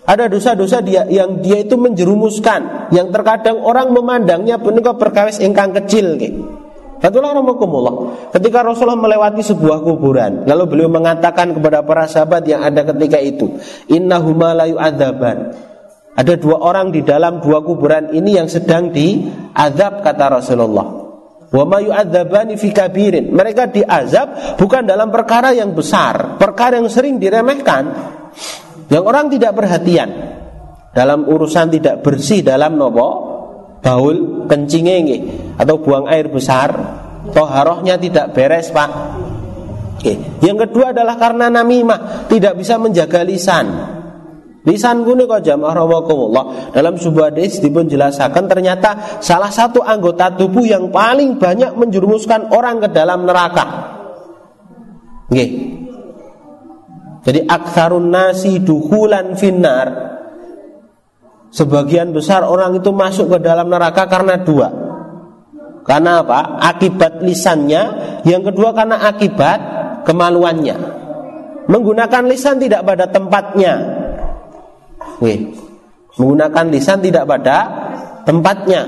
ada 0.02 0.26
dosa-dosa 0.26 0.82
dia 0.82 1.06
yang 1.06 1.46
dia 1.46 1.62
itu 1.62 1.78
menjerumuskan, 1.78 2.90
yang 2.90 3.14
terkadang 3.14 3.62
orang 3.62 3.94
memandangnya 3.94 4.58
punika 4.58 4.98
perkawis 4.98 5.38
ingkang 5.38 5.78
kecil 5.78 6.18
rahmakumullah. 7.02 8.30
Ketika 8.30 8.62
Rasulullah 8.62 8.98
melewati 8.98 9.42
sebuah 9.42 9.82
kuburan, 9.82 10.46
lalu 10.46 10.64
beliau 10.70 10.90
mengatakan 10.94 11.50
kepada 11.58 11.82
para 11.82 12.06
sahabat 12.06 12.46
yang 12.46 12.62
ada 12.62 12.86
ketika 12.94 13.18
itu, 13.18 13.58
Innahuma 13.90 14.54
la 14.54 14.70
yu'adzaban. 14.70 15.38
Ada 16.12 16.38
dua 16.38 16.62
orang 16.62 16.94
di 16.94 17.02
dalam 17.02 17.42
dua 17.42 17.66
kuburan 17.66 18.14
ini 18.14 18.38
yang 18.38 18.46
sedang 18.46 18.94
diazab 18.94 20.06
kata 20.06 20.26
Rasulullah. 20.30 21.02
Mereka 23.32 23.64
diazab 23.74 24.28
bukan 24.62 24.84
dalam 24.86 25.10
perkara 25.10 25.56
yang 25.56 25.74
besar, 25.74 26.38
perkara 26.38 26.78
yang 26.78 26.92
sering 26.92 27.18
diremehkan. 27.18 27.84
Yang 28.92 29.04
orang 29.08 29.26
tidak 29.32 29.56
perhatian 29.56 30.10
dalam 30.92 31.24
urusan 31.24 31.72
tidak 31.72 32.04
bersih 32.04 32.44
dalam 32.44 32.76
nopo 32.76 33.10
baul 33.80 34.46
kencing 34.52 34.86
ini 34.86 35.18
atau 35.56 35.80
buang 35.80 36.12
air 36.12 36.28
besar, 36.28 36.70
toharohnya 37.32 37.96
tidak 37.96 38.36
beres 38.36 38.68
pak. 38.70 38.92
Oke. 39.96 40.44
Yang 40.44 40.68
kedua 40.68 40.92
adalah 40.92 41.16
karena 41.16 41.48
namimah 41.48 42.28
tidak 42.28 42.60
bisa 42.60 42.76
menjaga 42.76 43.24
lisan. 43.24 43.66
Lisan 44.62 45.02
kuni 45.02 45.26
kok 45.26 45.42
jamaah 45.42 45.74
rawakumullah 45.74 46.70
Dalam 46.70 46.94
sebuah 46.94 47.34
hadis 47.34 47.58
dipun 47.58 47.90
jelaskan 47.90 48.46
ternyata 48.46 49.18
salah 49.18 49.50
satu 49.50 49.82
anggota 49.82 50.38
tubuh 50.38 50.62
yang 50.62 50.94
paling 50.94 51.42
banyak 51.42 51.74
menjerumuskan 51.74 52.54
orang 52.54 52.78
ke 52.78 52.94
dalam 52.94 53.26
neraka. 53.26 53.66
Oke. 55.32 55.46
Jadi 57.22 57.46
aksarun 57.46 58.10
nasi 58.10 58.58
duhulan 58.62 59.38
finnar. 59.38 59.88
Sebagian 61.52 62.16
besar 62.16 62.48
orang 62.48 62.80
itu 62.80 62.90
masuk 62.90 63.36
ke 63.36 63.38
dalam 63.44 63.68
neraka 63.70 64.08
karena 64.08 64.40
dua. 64.42 64.72
Karena 65.86 66.26
apa? 66.26 66.58
Akibat 66.58 67.22
lisannya. 67.22 67.84
Yang 68.26 68.54
kedua 68.54 68.74
karena 68.74 69.06
akibat 69.06 69.60
kemaluannya. 70.08 70.78
Menggunakan 71.70 72.24
lisan 72.26 72.58
tidak 72.58 72.82
pada 72.88 73.06
tempatnya. 73.12 73.74
Wih, 75.22 75.54
Menggunakan 76.18 76.66
lisan 76.74 77.00
tidak 77.06 77.30
pada 77.30 77.58
tempatnya. 78.26 78.82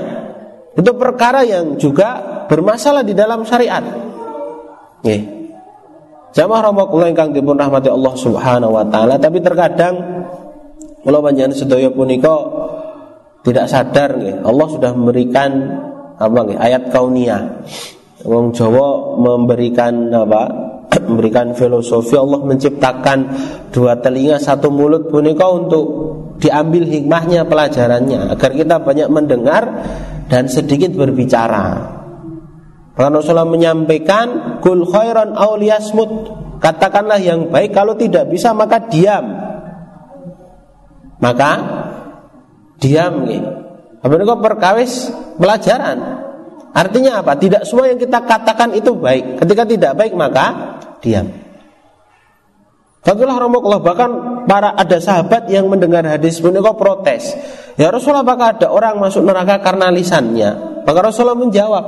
Itu 0.73 0.97
perkara 0.97 1.45
yang 1.45 1.77
juga 1.77 2.45
bermasalah 2.49 3.05
di 3.05 3.13
dalam 3.13 3.45
syariat. 3.45 3.83
Wih. 5.05 5.42
Jamaah 6.33 6.73
rahmatullah 6.73 7.13
ingkang 7.13 7.29
dipun 7.29 7.53
rahmati 7.53 7.93
Allah 7.93 8.13
Subhanahu 8.17 8.73
wa 8.73 8.85
taala, 8.89 9.21
tapi 9.21 9.37
terkadang 9.37 9.93
kalau 11.05 11.21
panjenengan 11.21 11.53
sedaya 11.53 11.93
punika 11.93 12.33
tidak 13.45 13.69
sadar 13.69 14.17
nggih, 14.17 14.41
Allah 14.41 14.67
sudah 14.71 14.91
memberikan 14.97 15.51
apa 16.17 16.37
nggih, 16.41 16.57
ayat 16.57 16.89
kauniyah. 16.89 17.41
Wong 18.25 18.49
Jawa 18.55 19.19
memberikan 19.21 20.09
apa? 20.09 20.41
memberikan 21.09 21.53
filosofi 21.53 22.17
Allah 22.17 22.41
menciptakan 22.41 23.17
dua 23.69 24.01
telinga 24.01 24.41
satu 24.41 24.73
mulut 24.73 25.13
punika 25.13 25.45
untuk 25.53 25.85
diambil 26.41 26.89
hikmahnya 26.89 27.45
pelajarannya 27.45 28.33
agar 28.33 28.51
kita 28.57 28.81
banyak 28.81 29.09
mendengar 29.11 29.63
dan 30.33 30.49
sedikit 30.49 30.97
berbicara. 30.97 32.01
Rasulullah 32.93 33.49
menyampaikan 33.49 34.59
kul 34.61 34.85
khairan 34.85 35.33
auliyasmut 35.33 36.11
katakanlah 36.61 37.17
yang 37.17 37.49
baik 37.49 37.73
kalau 37.73 37.97
tidak 37.97 38.29
bisa 38.29 38.53
maka 38.53 38.85
diam. 38.85 39.25
Maka 41.17 41.51
diam 42.77 43.25
nih 43.25 43.63
apa 44.03 44.19
itu 44.19 44.35
perkawis? 44.43 44.93
Pelajaran. 45.39 45.97
Artinya 46.75 47.23
apa? 47.23 47.39
Tidak 47.39 47.63
semua 47.63 47.87
yang 47.87 47.95
kita 47.95 48.19
katakan 48.27 48.75
itu 48.75 48.91
baik. 48.91 49.39
Ketika 49.39 49.63
tidak 49.63 49.91
baik 49.95 50.13
maka 50.13 50.75
diam. 50.99 51.31
Fakulah 53.03 53.35
Rasulullah 53.35 53.83
bahkan 53.83 54.11
para 54.47 54.75
ada 54.75 54.99
sahabat 54.99 55.47
yang 55.47 55.71
mendengar 55.71 56.03
hadis 56.03 56.39
kok 56.39 56.77
protes. 56.79 57.35
Ya 57.79 57.91
Rasulullah 57.91 58.27
apakah 58.27 58.59
ada 58.59 58.67
orang 58.71 58.99
masuk 58.99 59.23
neraka 59.23 59.59
karena 59.63 59.91
lisannya? 59.91 60.83
Maka 60.83 60.99
Rasulullah 60.99 61.39
menjawab, 61.39 61.85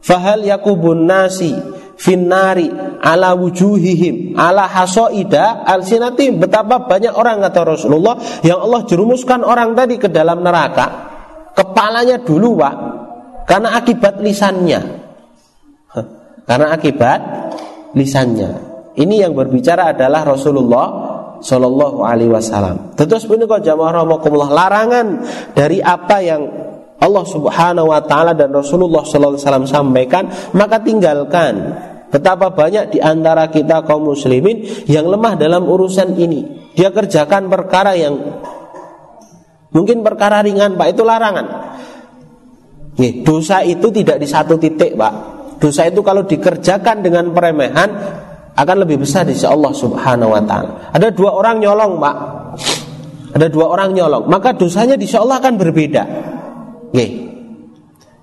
Fahal 0.00 0.48
yakubun 0.48 1.04
nasi 1.04 1.52
finnari 2.00 2.72
ala 3.04 3.36
wujuhihim 3.36 4.32
ala 4.32 4.64
hasoida 4.64 5.68
al 5.68 5.84
sinatim 5.84 6.40
betapa 6.40 6.88
banyak 6.88 7.12
orang 7.12 7.44
kata 7.44 7.76
Rasulullah 7.76 8.16
yang 8.40 8.64
Allah 8.64 8.88
jerumuskan 8.88 9.44
orang 9.44 9.76
tadi 9.76 10.00
ke 10.00 10.08
dalam 10.08 10.40
neraka. 10.40 11.12
Kepalanya 11.52 12.24
dulu 12.24 12.56
pak. 12.56 12.74
Karena 13.44 13.76
akibat 13.76 14.24
lisannya. 14.24 14.80
Karena 16.48 16.66
akibat 16.72 17.20
lisannya. 17.92 18.50
Ini 18.96 19.28
yang 19.28 19.36
berbicara 19.36 19.92
adalah 19.92 20.24
Rasulullah 20.24 20.86
Shallallahu 21.40 22.04
Alaihi 22.04 22.30
Wasallam. 22.30 22.96
Tentu 22.96 23.16
sebenarnya 23.16 23.72
jamaah 23.72 24.04
larangan 24.50 25.06
dari 25.56 25.80
apa 25.80 26.16
yang 26.20 26.42
Allah 27.00 27.24
Subhanahu 27.24 27.88
wa 27.88 28.00
taala 28.04 28.36
dan 28.36 28.52
Rasulullah 28.52 29.00
sallallahu 29.00 29.40
alaihi 29.40 29.44
wasallam 29.48 29.66
sampaikan, 29.66 30.24
maka 30.52 30.84
tinggalkan. 30.84 31.54
Betapa 32.10 32.50
banyak 32.50 32.90
di 32.90 32.98
antara 32.98 33.46
kita 33.48 33.86
kaum 33.86 34.10
muslimin 34.10 34.66
yang 34.90 35.06
lemah 35.06 35.38
dalam 35.38 35.62
urusan 35.62 36.18
ini. 36.18 36.68
Dia 36.74 36.90
kerjakan 36.90 37.46
perkara 37.46 37.94
yang 37.94 38.18
mungkin 39.70 40.02
perkara 40.02 40.42
ringan, 40.42 40.74
Pak, 40.74 40.90
itu 40.90 41.06
larangan. 41.06 41.46
Nih, 42.98 43.22
dosa 43.22 43.62
itu 43.62 43.94
tidak 43.94 44.18
di 44.18 44.26
satu 44.26 44.58
titik, 44.58 44.98
Pak. 44.98 45.14
Dosa 45.62 45.86
itu 45.86 46.02
kalau 46.02 46.26
dikerjakan 46.26 46.98
dengan 46.98 47.30
peremehan 47.30 47.88
akan 48.58 48.76
lebih 48.82 49.06
besar 49.06 49.22
di 49.22 49.32
sisi 49.32 49.46
Allah 49.46 49.70
Subhanahu 49.70 50.34
wa 50.34 50.42
taala. 50.42 50.90
Ada 50.90 51.14
dua 51.14 51.30
orang 51.30 51.62
nyolong, 51.62 51.94
Pak. 52.02 52.16
Ada 53.38 53.46
dua 53.46 53.70
orang 53.70 53.94
nyolong, 53.94 54.26
maka 54.26 54.50
dosanya 54.50 54.98
di 54.98 55.06
Allah 55.14 55.38
akan 55.38 55.54
berbeda. 55.54 56.02
Nih. 56.94 57.10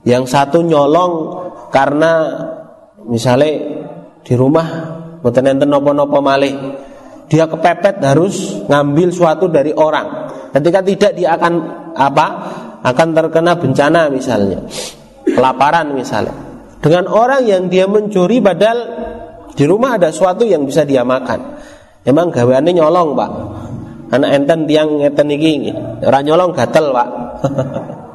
Yang 0.07 0.23
satu 0.31 0.63
nyolong 0.63 1.13
karena 1.71 2.31
misalnya 3.07 3.51
di 4.23 4.33
rumah 4.35 4.67
mboten 5.19 5.47
enten 5.47 5.67
napa-napa 5.71 6.19
malih. 6.23 6.55
Dia 7.27 7.43
kepepet 7.51 7.99
harus 7.99 8.63
ngambil 8.71 9.11
suatu 9.11 9.51
dari 9.51 9.75
orang. 9.75 10.31
Ketika 10.55 10.79
tidak 10.79 11.11
dia 11.19 11.35
akan 11.35 11.53
apa? 11.91 12.27
Akan 12.87 13.11
terkena 13.11 13.59
bencana 13.59 14.07
misalnya. 14.07 14.63
Kelaparan 15.27 15.91
misalnya. 15.91 16.31
Dengan 16.79 17.11
orang 17.11 17.43
yang 17.43 17.67
dia 17.67 17.83
mencuri 17.83 18.39
padahal 18.39 18.79
di 19.57 19.65
rumah 19.67 19.99
ada 19.99 20.07
suatu 20.13 20.47
yang 20.47 20.63
bisa 20.63 20.87
dia 20.87 21.03
makan. 21.03 21.59
Emang 22.07 22.31
gaweane 22.31 22.71
nyolong, 22.71 23.17
Pak. 23.17 23.31
Anak 24.15 24.29
enten 24.31 24.63
tiang 24.63 25.03
ngeten 25.03 25.27
iki, 25.27 25.75
ora 25.99 26.23
nyolong 26.23 26.55
gatel, 26.55 26.95
Pak. 26.95 27.09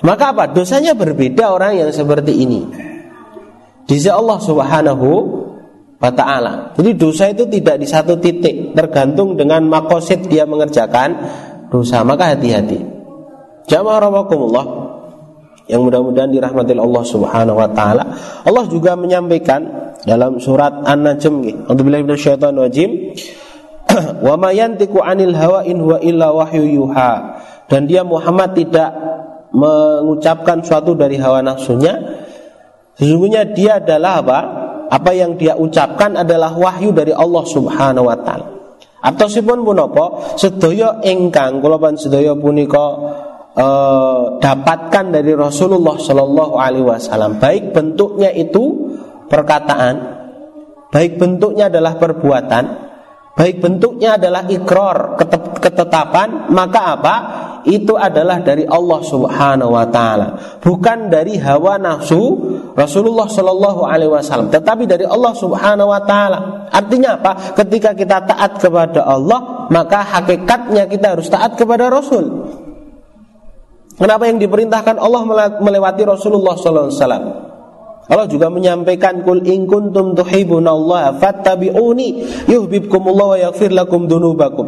Maka 0.00 0.32
apa? 0.32 0.44
Dosanya 0.48 0.96
berbeda 0.96 1.52
orang 1.52 1.76
yang 1.76 1.90
seperti 1.92 2.32
ini. 2.32 2.60
Di 3.84 3.98
sisi 3.98 4.08
Allah 4.08 4.38
Subhanahu 4.40 5.08
wa 6.00 6.10
taala. 6.16 6.72
Jadi 6.72 6.90
dosa 6.96 7.28
itu 7.28 7.44
tidak 7.44 7.76
di 7.76 7.86
satu 7.86 8.16
titik, 8.16 8.72
tergantung 8.72 9.36
dengan 9.36 9.68
makosid 9.68 10.24
dia 10.30 10.48
mengerjakan 10.48 11.20
dosa. 11.68 12.00
Maka 12.00 12.32
hati-hati. 12.32 12.80
Jamaah 13.68 13.98
rahimakumullah 14.08 14.66
yang 15.68 15.86
mudah-mudahan 15.86 16.32
dirahmati 16.32 16.74
Allah 16.74 17.04
Subhanahu 17.04 17.60
wa 17.60 17.68
taala. 17.70 18.02
Allah 18.42 18.64
juga 18.72 18.96
menyampaikan 18.96 19.94
dalam 20.02 20.40
surat 20.40 20.80
An-Najm, 20.82 21.68
A'udzubillahi 21.68 22.02
minasyaitonir 22.08 22.66
rajim. 22.66 22.90
Wa 24.26 24.34
ma 24.38 24.54
yantiqu 24.54 25.02
'anil 25.02 25.34
hawa 25.34 25.66
in 25.66 25.82
huwa 25.82 25.98
illa 26.00 26.30
wahyu 26.32 26.62
yuha. 26.62 27.42
Dan 27.70 27.86
dia 27.86 28.02
Muhammad 28.02 28.54
tidak 28.58 28.90
mengucapkan 29.50 30.62
suatu 30.62 30.94
dari 30.94 31.18
hawa 31.18 31.42
nafsunya 31.42 31.98
sesungguhnya 32.94 33.50
dia 33.56 33.82
adalah 33.82 34.22
apa? 34.22 34.38
Apa 34.90 35.10
yang 35.14 35.38
dia 35.38 35.54
ucapkan 35.54 36.18
adalah 36.18 36.50
wahyu 36.50 36.90
dari 36.90 37.14
Allah 37.14 37.46
Subhanahu 37.46 38.10
wa 38.10 38.18
taala. 38.18 38.46
Atau 39.00 39.30
sipun 39.30 39.62
punapa 39.62 40.34
sedaya 40.34 40.98
ingkang 41.06 41.62
kula 41.62 41.78
pan 41.78 41.94
sedaya 41.94 42.34
punika 42.34 42.86
eh, 43.54 44.20
dapatkan 44.42 45.04
dari 45.14 45.32
Rasulullah 45.32 45.94
Shallallahu 45.94 46.54
alaihi 46.58 46.84
wasallam. 46.84 47.38
Baik 47.38 47.70
bentuknya 47.70 48.34
itu 48.34 48.90
perkataan 49.30 49.94
baik 50.90 51.22
bentuknya 51.22 51.70
adalah 51.70 51.94
perbuatan 51.94 52.64
baik 53.38 53.62
bentuknya 53.62 54.18
adalah 54.18 54.42
ikrar 54.50 55.14
ketetapan 55.62 56.50
maka 56.50 56.80
apa 56.98 57.14
itu 57.66 57.96
adalah 57.96 58.40
dari 58.40 58.64
Allah 58.64 59.00
Subhanahu 59.04 59.72
wa 59.74 59.86
taala 59.88 60.58
bukan 60.60 61.12
dari 61.12 61.36
hawa 61.36 61.76
nafsu 61.76 62.38
Rasulullah 62.72 63.28
Shallallahu 63.28 63.84
alaihi 63.84 64.12
wasallam 64.12 64.48
tetapi 64.48 64.88
dari 64.88 65.04
Allah 65.04 65.32
Subhanahu 65.36 65.88
wa 65.88 66.00
taala 66.04 66.68
artinya 66.72 67.20
apa 67.20 67.56
ketika 67.58 67.92
kita 67.92 68.24
taat 68.24 68.60
kepada 68.60 69.04
Allah 69.04 69.68
maka 69.68 70.00
hakikatnya 70.04 70.88
kita 70.88 71.18
harus 71.18 71.28
taat 71.28 71.58
kepada 71.58 71.88
Rasul 71.92 72.48
Kenapa 74.00 74.24
yang 74.24 74.40
diperintahkan 74.40 74.96
Allah 74.96 75.28
melewati 75.60 76.08
Rasulullah 76.08 76.56
Sallallahu 76.56 76.88
Alaihi 76.88 77.00
Wasallam? 77.04 77.24
Allah 78.10 78.26
juga 78.32 78.48
menyampaikan 78.48 79.20
kul 79.20 79.44
in 79.44 79.68
kuntum 79.68 80.16
tuhibbunallaha 80.16 81.20
fattabi'uni 81.20 82.08
yuhibbukumullah 82.48 83.26
wa 83.36 83.38
yaghfir 83.38 83.70
lakum 83.70 84.08
dunubakum. 84.08 84.66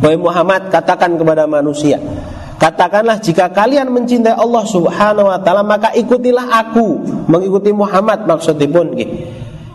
Wahai 0.00 0.16
Muhammad 0.16 0.72
katakan 0.72 1.20
kepada 1.20 1.44
manusia 1.44 2.00
Katakanlah 2.60 3.16
jika 3.24 3.48
kalian 3.48 3.88
mencintai 3.88 4.36
Allah 4.36 4.60
Subhanahu 4.68 5.32
wa 5.32 5.40
taala 5.40 5.64
maka 5.64 5.96
ikutilah 5.96 6.44
aku, 6.44 7.00
mengikuti 7.24 7.72
Muhammad 7.72 8.28
maksudnya 8.28 8.68
nggih. 8.68 9.08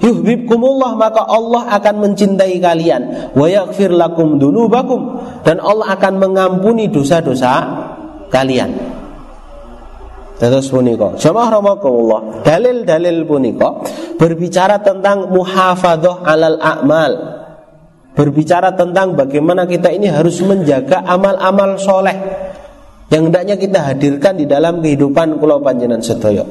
Yuhibbukumullah 0.05 0.93
maka 0.93 1.25
Allah 1.25 1.65
akan 1.81 1.95
mencintai 2.05 2.61
kalian 2.61 3.33
wa 3.33 3.49
yaghfir 3.49 3.89
lakum 3.89 4.37
dunubakum 4.37 5.17
dan 5.41 5.57
Allah 5.65 5.97
akan 5.97 6.13
mengampuni 6.21 6.85
dosa-dosa 6.85 7.53
kalian. 8.29 8.69
Terus 10.37 10.69
punika, 10.69 11.17
jamaah 11.17 11.57
rahimakumullah, 11.57 12.45
dalil-dalil 12.45 13.25
punika 13.25 13.81
berbicara 14.21 14.77
tentang 14.85 15.33
muhafadzah 15.33 16.21
alal 16.21 16.59
a'mal. 16.61 17.13
Berbicara 18.15 18.71
tentang 18.71 19.11
bagaimana 19.11 19.67
kita 19.67 19.91
ini 19.91 20.07
harus 20.07 20.39
menjaga 20.39 21.03
amal-amal 21.03 21.75
soleh 21.75 22.15
yang 23.11 23.29
hendaknya 23.29 23.59
kita 23.59 23.79
hadirkan 23.91 24.33
di 24.39 24.49
dalam 24.49 24.81
kehidupan 24.81 25.37
kula 25.37 25.61
panjenengan 25.61 26.01
sedaya. 26.01 26.47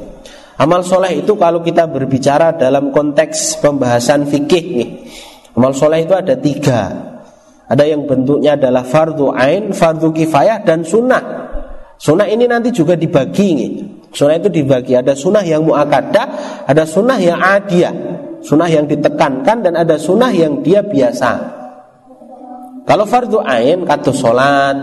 Amal 0.55 0.87
soleh 0.87 1.19
itu 1.19 1.35
kalau 1.35 1.59
kita 1.59 1.89
berbicara 1.91 2.55
dalam 2.55 2.95
konteks 2.95 3.59
pembahasan 3.59 4.23
fikih 4.23 4.65
nih, 4.77 4.89
amal 5.57 5.75
soleh 5.75 6.07
itu 6.07 6.15
ada 6.15 6.39
tiga. 6.39 6.81
Ada 7.65 7.81
yang 7.81 8.05
bentuknya 8.05 8.55
adalah 8.55 8.85
fardu 8.85 9.33
ain, 9.33 9.73
fardu 9.73 10.13
kifayah 10.13 10.61
dan 10.63 10.85
sunnah. 10.85 11.49
Sunnah 11.97 12.29
ini 12.29 12.45
nanti 12.45 12.69
juga 12.69 12.93
dibagi 12.93 13.47
nih. 13.57 13.71
Sunnah 14.13 14.39
itu 14.39 14.47
dibagi 14.47 14.95
ada 14.95 15.11
sunnah 15.11 15.43
yang 15.43 15.65
muakada, 15.65 16.23
ada 16.63 16.83
sunnah 16.87 17.19
yang 17.19 17.35
adiyah, 17.35 17.93
sunnah 18.39 18.69
yang 18.69 18.87
ditekankan 18.87 19.65
dan 19.65 19.73
ada 19.75 19.99
sunnah 19.99 20.31
yang 20.31 20.63
dia 20.63 20.85
biasa. 20.85 21.54
Kalau 22.85 23.05
fardu 23.09 23.41
ain 23.41 23.81
kata 23.81 24.13
sholat, 24.13 24.77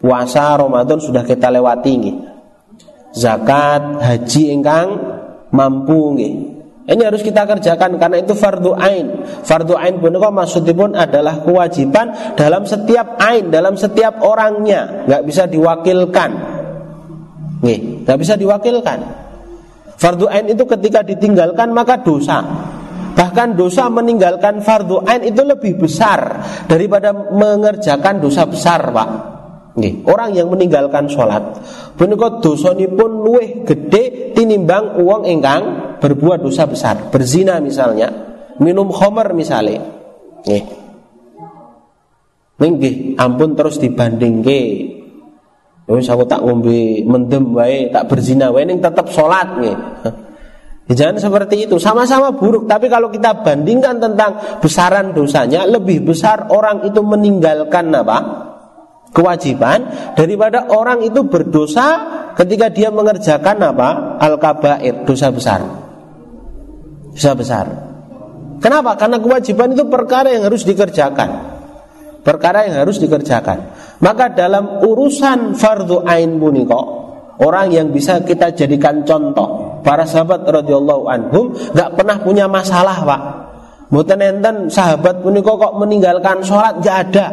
puasa 0.00 0.56
Ramadan 0.56 0.96
sudah 0.96 1.20
kita 1.20 1.52
lewati 1.52 1.92
nih. 2.00 2.16
Zakat, 3.12 4.00
haji 4.00 4.42
engkang 4.56 4.88
mampu 5.52 6.16
nih. 6.16 6.34
Ini 6.88 7.04
harus 7.04 7.20
kita 7.20 7.44
kerjakan 7.44 8.00
karena 8.00 8.24
itu 8.24 8.32
fardu 8.32 8.72
ain. 8.72 9.20
Fardu 9.44 9.76
ain 9.76 10.00
pun 10.00 10.16
maksudnya 10.16 11.04
adalah 11.04 11.44
kewajiban 11.44 12.32
dalam 12.32 12.64
setiap 12.64 13.20
ain, 13.20 13.52
dalam 13.52 13.76
setiap 13.76 14.24
orangnya, 14.24 15.04
nggak 15.04 15.22
bisa 15.28 15.44
diwakilkan. 15.44 16.30
Nih, 17.60 18.08
nggak 18.08 18.16
bisa 18.16 18.40
diwakilkan. 18.40 18.98
Fardu 20.00 20.32
ain 20.32 20.48
itu 20.48 20.64
ketika 20.64 21.04
ditinggalkan 21.04 21.76
maka 21.76 22.00
dosa. 22.00 22.40
Bahkan 23.18 23.58
dosa 23.58 23.90
meninggalkan 23.90 24.62
fardu 24.62 25.02
ain 25.02 25.26
itu 25.26 25.42
lebih 25.42 25.74
besar 25.74 26.38
daripada 26.70 27.10
mengerjakan 27.10 28.22
dosa 28.22 28.46
besar, 28.46 28.94
Pak. 28.94 29.08
Nih, 29.78 30.06
orang 30.06 30.38
yang 30.38 30.46
meninggalkan 30.50 31.10
sholat. 31.10 31.58
Punika 31.98 32.38
pun 32.94 33.10
luwih 33.26 33.66
gede 33.66 34.34
tinimbang 34.38 35.02
uang 35.02 35.26
engkang 35.26 35.62
berbuat 35.98 36.46
dosa 36.46 36.70
besar. 36.70 37.10
Berzina 37.10 37.58
misalnya 37.58 38.10
Minum 38.58 38.90
homer 38.90 39.34
misalnya 39.38 39.82
Nih 40.46 40.62
Nggih, 42.58 43.14
ampun 43.14 43.54
terus 43.54 43.78
dibanding 43.78 44.42
ke. 44.42 44.62
Wis 45.86 46.10
aku 46.10 46.26
tak 46.26 46.42
ngombe 46.42 47.06
mendem 47.06 47.54
wae, 47.54 47.86
tak 47.94 48.10
berzina 48.10 48.50
wae 48.50 48.66
ning 48.66 48.82
tetap 48.82 49.06
sholat 49.14 49.62
nih. 49.62 49.78
Ya, 50.88 50.94
jangan 50.96 51.20
seperti 51.20 51.68
itu, 51.68 51.76
sama-sama 51.76 52.32
buruk. 52.32 52.64
Tapi 52.64 52.88
kalau 52.88 53.12
kita 53.12 53.44
bandingkan 53.44 54.00
tentang 54.00 54.60
besaran 54.64 55.12
dosanya, 55.12 55.68
lebih 55.68 56.00
besar 56.00 56.48
orang 56.48 56.88
itu 56.88 57.04
meninggalkan 57.04 57.92
apa? 57.92 58.48
kewajiban 59.08 60.12
daripada 60.14 60.68
orang 60.68 61.00
itu 61.00 61.24
berdosa 61.24 61.86
ketika 62.36 62.68
dia 62.68 62.92
mengerjakan 62.92 63.56
apa? 63.74 64.20
Al 64.20 64.36
kabair 64.36 65.08
dosa 65.08 65.32
besar. 65.32 65.60
Dosa 67.16 67.32
besar. 67.34 67.66
Kenapa? 68.58 68.98
Karena 68.98 69.22
kewajiban 69.22 69.74
itu 69.74 69.86
perkara 69.86 70.34
yang 70.34 70.46
harus 70.46 70.66
dikerjakan. 70.66 71.58
Perkara 72.26 72.66
yang 72.66 72.84
harus 72.84 72.98
dikerjakan. 72.98 73.72
Maka 74.02 74.34
dalam 74.34 74.82
urusan 74.82 75.56
fardu 75.56 76.04
ain 76.04 76.36
puniko 76.36 77.07
orang 77.38 77.74
yang 77.74 77.88
bisa 77.90 78.22
kita 78.22 78.54
jadikan 78.54 79.02
contoh 79.06 79.80
para 79.82 80.02
sahabat 80.06 80.46
radhiyallahu 80.46 81.04
anhum 81.06 81.54
nggak 81.54 81.90
pernah 81.94 82.16
punya 82.22 82.46
masalah 82.50 82.98
pak 83.02 83.22
Mboten 83.88 84.20
enten 84.20 84.56
sahabat 84.68 85.24
punika 85.24 85.56
kok 85.56 85.72
meninggalkan 85.80 86.44
sholat 86.44 86.76
gak 86.84 86.96
ada 87.08 87.26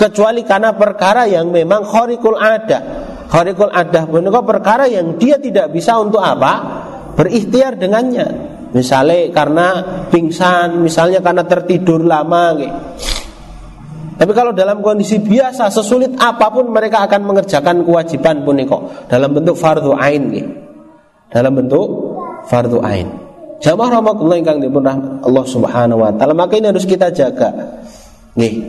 kecuali 0.00 0.40
karena 0.48 0.72
perkara 0.72 1.28
yang 1.28 1.52
memang 1.52 1.84
khariqul 1.84 2.40
ada. 2.40 2.80
Khariqul 3.28 3.68
ada 3.68 4.08
punika 4.08 4.40
perkara 4.40 4.88
yang 4.88 5.20
dia 5.20 5.36
tidak 5.36 5.68
bisa 5.68 6.00
untuk 6.00 6.24
apa? 6.24 6.52
Berikhtiar 7.20 7.76
dengannya. 7.76 8.56
Misalnya 8.72 9.28
karena 9.28 9.66
pingsan, 10.08 10.80
misalnya 10.80 11.20
karena 11.20 11.44
tertidur 11.44 12.00
lama 12.00 12.44
gitu. 12.56 12.76
Tapi 14.20 14.36
kalau 14.36 14.52
dalam 14.52 14.84
kondisi 14.84 15.16
biasa 15.16 15.72
sesulit 15.72 16.12
apa 16.20 16.52
pun 16.52 16.68
mereka 16.68 17.08
akan 17.08 17.24
mengerjakan 17.24 17.88
kewajiban 17.88 18.44
puniko 18.44 19.08
dalam 19.08 19.32
bentuk 19.32 19.56
fardu 19.56 19.96
ain 19.96 20.28
nih. 20.28 20.44
Dalam 21.32 21.56
bentuk 21.56 21.88
fardu 22.44 22.84
ain. 22.84 23.08
Jamaah 23.64 23.96
rahmatullah 23.96 24.36
yang 24.44 24.60
dipun 24.60 24.84
Allah 25.24 25.44
Subhanahu 25.48 26.04
wa 26.04 26.12
taala 26.12 26.36
maka 26.36 26.60
ini 26.60 26.68
harus 26.68 26.84
kita 26.84 27.08
jaga. 27.16 27.80
Nih. 28.36 28.60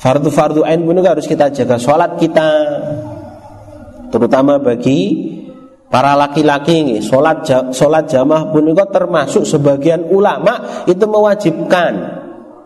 Fardu-fardu 0.00 0.64
ain 0.64 0.80
pun 0.80 0.96
harus 1.04 1.28
kita 1.28 1.52
jaga. 1.52 1.76
Salat 1.76 2.16
kita 2.16 2.48
terutama 4.08 4.56
bagi 4.56 5.28
para 5.92 6.16
laki-laki 6.16 6.80
ini 6.80 6.96
salat 7.04 7.44
salat 7.76 8.08
jamaah 8.08 8.48
pun 8.48 8.64
termasuk 8.88 9.44
sebagian 9.44 10.08
ulama 10.08 10.84
itu 10.88 11.04
mewajibkan 11.04 12.19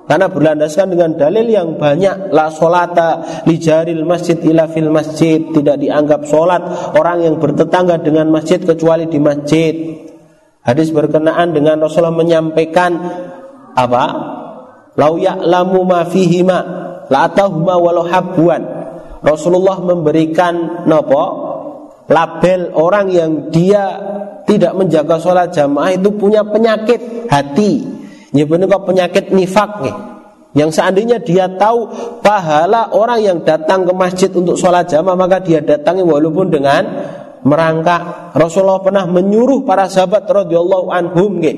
karena 0.04 0.28
berlandaskan 0.28 0.92
dengan 0.92 1.16
dalil 1.16 1.48
yang 1.48 1.80
banyak 1.80 2.28
La 2.28 2.52
solata 2.52 3.40
lijaril 3.48 4.04
masjid 4.04 4.36
ila 4.36 4.68
fil 4.68 4.92
masjid. 4.92 5.40
Tidak 5.40 5.80
dianggap 5.80 6.28
solat 6.28 6.92
orang 6.92 7.24
yang 7.24 7.34
bertetangga 7.40 7.96
dengan 8.04 8.28
masjid 8.28 8.60
kecuali 8.60 9.08
di 9.08 9.16
masjid. 9.16 9.74
Hadis 10.60 10.92
berkenaan 10.92 11.56
dengan 11.56 11.80
Rasulullah 11.80 12.12
menyampaikan 12.12 12.96
Apa? 13.76 14.04
Lau 14.96 15.20
ya'lamu 15.20 15.84
ma 15.84 16.08
fihima 16.08 16.58
La'atahuma 17.12 17.76
walau 17.76 18.08
habuan 18.08 18.64
Rasulullah 19.20 19.80
memberikan 19.80 20.84
Nopo? 20.88 21.24
Label 22.08 22.72
orang 22.76 23.08
yang 23.08 23.30
dia 23.48 23.96
tidak 24.44 24.76
menjaga 24.76 25.16
sholat 25.16 25.48
jamaah 25.56 25.96
itu 25.96 26.12
punya 26.12 26.44
penyakit 26.44 27.28
hati 27.32 27.93
Nyebutnya 28.34 28.66
kok 28.66 28.84
penyakit 28.90 29.24
nifak 29.30 29.70
nih. 29.80 29.96
Yang 30.54 30.78
seandainya 30.78 31.18
dia 31.22 31.50
tahu 31.50 31.90
pahala 32.22 32.90
orang 32.94 33.22
yang 33.22 33.38
datang 33.42 33.86
ke 33.86 33.92
masjid 33.94 34.30
untuk 34.30 34.54
sholat 34.54 34.86
jamaah 34.86 35.18
maka 35.18 35.42
dia 35.42 35.62
datangi 35.62 36.02
walaupun 36.02 36.50
dengan 36.50 36.82
merangkak. 37.46 38.34
Rasulullah 38.34 38.82
pernah 38.82 39.06
menyuruh 39.06 39.62
para 39.62 39.86
sahabat 39.86 40.26
radhiyallahu 40.26 40.90
anhum 40.90 41.38
nih. 41.38 41.56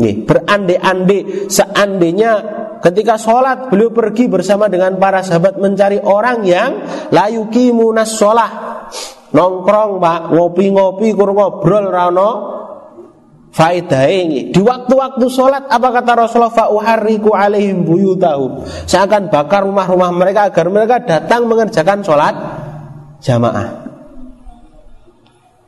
Nih, 0.00 0.24
berandai-andai 0.24 1.52
seandainya 1.52 2.32
ketika 2.80 3.20
sholat 3.20 3.68
beliau 3.68 3.92
pergi 3.92 4.32
bersama 4.32 4.68
dengan 4.72 4.96
para 4.96 5.20
sahabat 5.20 5.60
mencari 5.60 6.00
orang 6.00 6.40
yang 6.48 6.70
layuki 7.12 7.68
munas 7.68 8.16
sholat 8.16 8.48
nongkrong 9.36 10.00
pak 10.00 10.32
ngopi-ngopi 10.32 11.12
kur 11.12 11.36
ngobrol 11.36 11.86
rano 11.92 12.30
Faidah 13.50 14.06
ini 14.06 14.54
di 14.54 14.62
waktu-waktu 14.62 15.26
sholat 15.26 15.66
apa 15.66 15.90
kata 15.90 16.22
Rasulullah 16.22 16.54
fauhariku 16.54 17.34
alaihim 17.34 17.82
buyutahu 17.82 18.62
saya 18.86 19.10
akan 19.10 19.26
bakar 19.26 19.66
rumah-rumah 19.66 20.14
mereka 20.14 20.54
agar 20.54 20.70
mereka 20.70 21.02
datang 21.02 21.50
mengerjakan 21.50 21.98
sholat 22.06 22.30
jamaah 23.18 23.90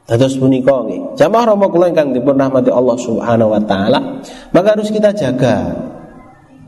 Terus 0.03 0.37
punika 0.37 0.83
nggih. 0.83 1.17
Jamaah 1.17 1.57
kula 1.71 1.89
ingkang 1.89 2.13
dipun 2.13 2.37
Allah 2.37 2.97
Subhanahu 3.01 3.55
wa 3.55 3.63
taala, 3.63 4.21
maka 4.53 4.77
harus 4.77 4.91
kita 4.91 5.15
jaga. 5.15 5.73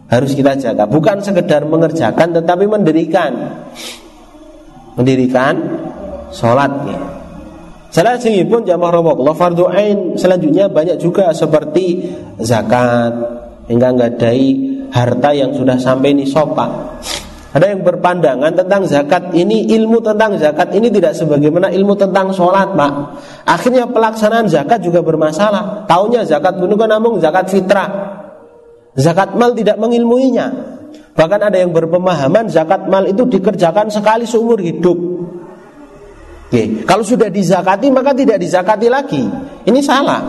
Harus 0.08 0.36
kita 0.36 0.54
jaga, 0.54 0.84
bukan 0.84 1.18
sekedar 1.20 1.64
mengerjakan 1.66 2.32
tetapi 2.40 2.64
mendirikan. 2.68 3.32
Mendirikan 4.94 5.58
sholat. 6.30 6.70
Salah 7.94 8.18
pun 8.18 8.66
jamaah 8.66 8.98
Allah 8.98 9.34
fardu 9.38 9.70
ain 9.70 10.18
selanjutnya 10.18 10.66
banyak 10.66 10.98
juga 10.98 11.30
seperti 11.30 12.02
zakat 12.42 13.14
hingga 13.70 13.94
ngadai 13.94 14.46
harta 14.90 15.30
yang 15.30 15.54
sudah 15.54 15.78
sampai 15.78 16.10
nisab 16.10 16.58
Pak. 16.58 16.70
Ada 17.54 17.70
yang 17.70 17.86
berpandangan 17.86 18.50
tentang 18.50 18.82
zakat 18.90 19.30
ini 19.30 19.70
ilmu 19.78 20.02
tentang 20.02 20.34
zakat 20.42 20.74
ini 20.74 20.90
tidak 20.90 21.14
sebagaimana 21.14 21.70
ilmu 21.70 21.94
tentang 21.94 22.34
sholat 22.34 22.74
Pak. 22.74 22.92
Akhirnya 23.46 23.86
pelaksanaan 23.86 24.50
zakat 24.50 24.82
juga 24.82 24.98
bermasalah. 24.98 25.86
Taunya 25.86 26.26
zakat 26.26 26.58
itu 26.58 26.74
kan 26.74 26.90
namun 26.90 27.22
zakat 27.22 27.46
fitrah. 27.46 27.90
Zakat 28.98 29.38
mal 29.38 29.54
tidak 29.54 29.78
mengilmuinya. 29.78 30.50
Bahkan 31.14 31.40
ada 31.46 31.62
yang 31.62 31.70
berpemahaman 31.70 32.50
zakat 32.50 32.90
mal 32.90 33.06
itu 33.06 33.22
dikerjakan 33.22 33.86
sekali 33.86 34.26
seumur 34.26 34.58
hidup. 34.58 34.98
Oke, 36.54 36.86
kalau 36.86 37.02
sudah 37.02 37.34
dizakati 37.34 37.90
maka 37.90 38.14
tidak 38.14 38.38
dizakati 38.38 38.86
lagi. 38.86 39.26
Ini 39.66 39.80
salah. 39.82 40.22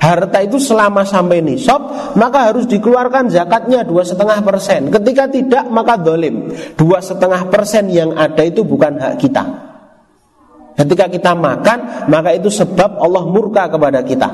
Harta 0.00 0.40
itu 0.40 0.56
selama 0.56 1.04
sampai 1.04 1.44
nisab 1.44 2.16
maka 2.16 2.48
harus 2.48 2.64
dikeluarkan 2.64 3.28
zakatnya 3.28 3.84
dua 3.84 4.00
setengah 4.00 4.40
persen. 4.40 4.88
Ketika 4.88 5.28
tidak 5.28 5.68
maka 5.68 6.00
dolim. 6.00 6.48
Dua 6.80 7.04
setengah 7.04 7.52
persen 7.52 7.92
yang 7.92 8.16
ada 8.16 8.40
itu 8.40 8.64
bukan 8.64 8.96
hak 8.96 9.20
kita. 9.20 9.44
Ketika 10.80 11.12
kita 11.12 11.36
makan 11.36 12.08
maka 12.08 12.32
itu 12.32 12.48
sebab 12.48 12.96
Allah 12.96 13.28
murka 13.28 13.68
kepada 13.68 14.00
kita. 14.00 14.32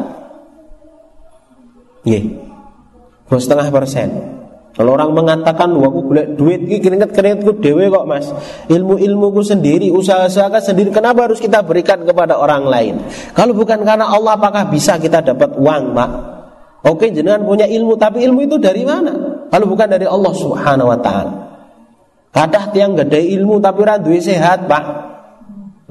Dua 3.26 3.38
setengah 3.42 3.66
persen. 3.74 4.41
Kalau 4.72 4.96
orang 4.96 5.12
mengatakan 5.12 5.68
wah 5.76 5.92
aku 5.92 6.16
duit 6.32 6.64
ki 6.64 6.80
keringet 6.80 7.12
keringetku 7.12 7.60
dewe 7.60 7.92
kok 7.92 8.08
mas. 8.08 8.32
Ilmu 8.72 8.96
ilmuku 8.96 9.44
sendiri 9.44 9.92
usaha 9.92 10.24
usaha 10.24 10.48
sendiri 10.48 10.88
kenapa 10.88 11.28
harus 11.28 11.44
kita 11.44 11.60
berikan 11.60 12.00
kepada 12.08 12.40
orang 12.40 12.64
lain? 12.64 12.94
Kalau 13.36 13.52
bukan 13.52 13.84
karena 13.84 14.08
Allah 14.08 14.32
apakah 14.32 14.72
bisa 14.72 14.96
kita 14.96 15.20
dapat 15.20 15.60
uang 15.60 15.92
pak? 15.92 16.10
Oke 16.88 17.12
jenengan 17.12 17.44
punya 17.44 17.68
ilmu 17.68 18.00
tapi 18.00 18.24
ilmu 18.24 18.48
itu 18.48 18.56
dari 18.56 18.80
mana? 18.88 19.12
Kalau 19.52 19.68
bukan 19.68 19.92
dari 19.92 20.08
Allah 20.08 20.32
Subhanahu 20.32 20.88
Wa 20.88 20.98
Taala. 21.04 21.32
Kadah 22.32 22.64
tiang 22.72 22.96
ada 22.96 23.20
ilmu 23.20 23.60
tapi 23.60 23.80
randuwe 23.84 24.24
sehat 24.24 24.64
pak. 24.72 24.84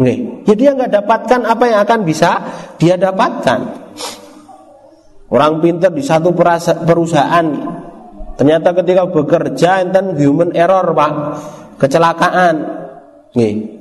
Nggih. 0.02 0.50
Jadi 0.50 0.58
dia 0.58 0.74
nggak 0.74 0.90
dapatkan 0.90 1.46
apa 1.46 1.64
yang 1.70 1.80
akan 1.86 2.00
bisa 2.02 2.32
dia 2.82 2.98
dapatkan. 2.98 3.60
Orang 5.30 5.62
pintar 5.62 5.94
di 5.94 6.02
satu 6.02 6.34
perusahaan 6.34 7.46
Ternyata 8.42 8.74
ketika 8.74 9.06
bekerja 9.06 9.86
enten 9.86 10.18
human 10.18 10.50
error, 10.58 10.98
Pak. 10.98 11.12
Kecelakaan. 11.78 12.56
Nih. 13.38 13.78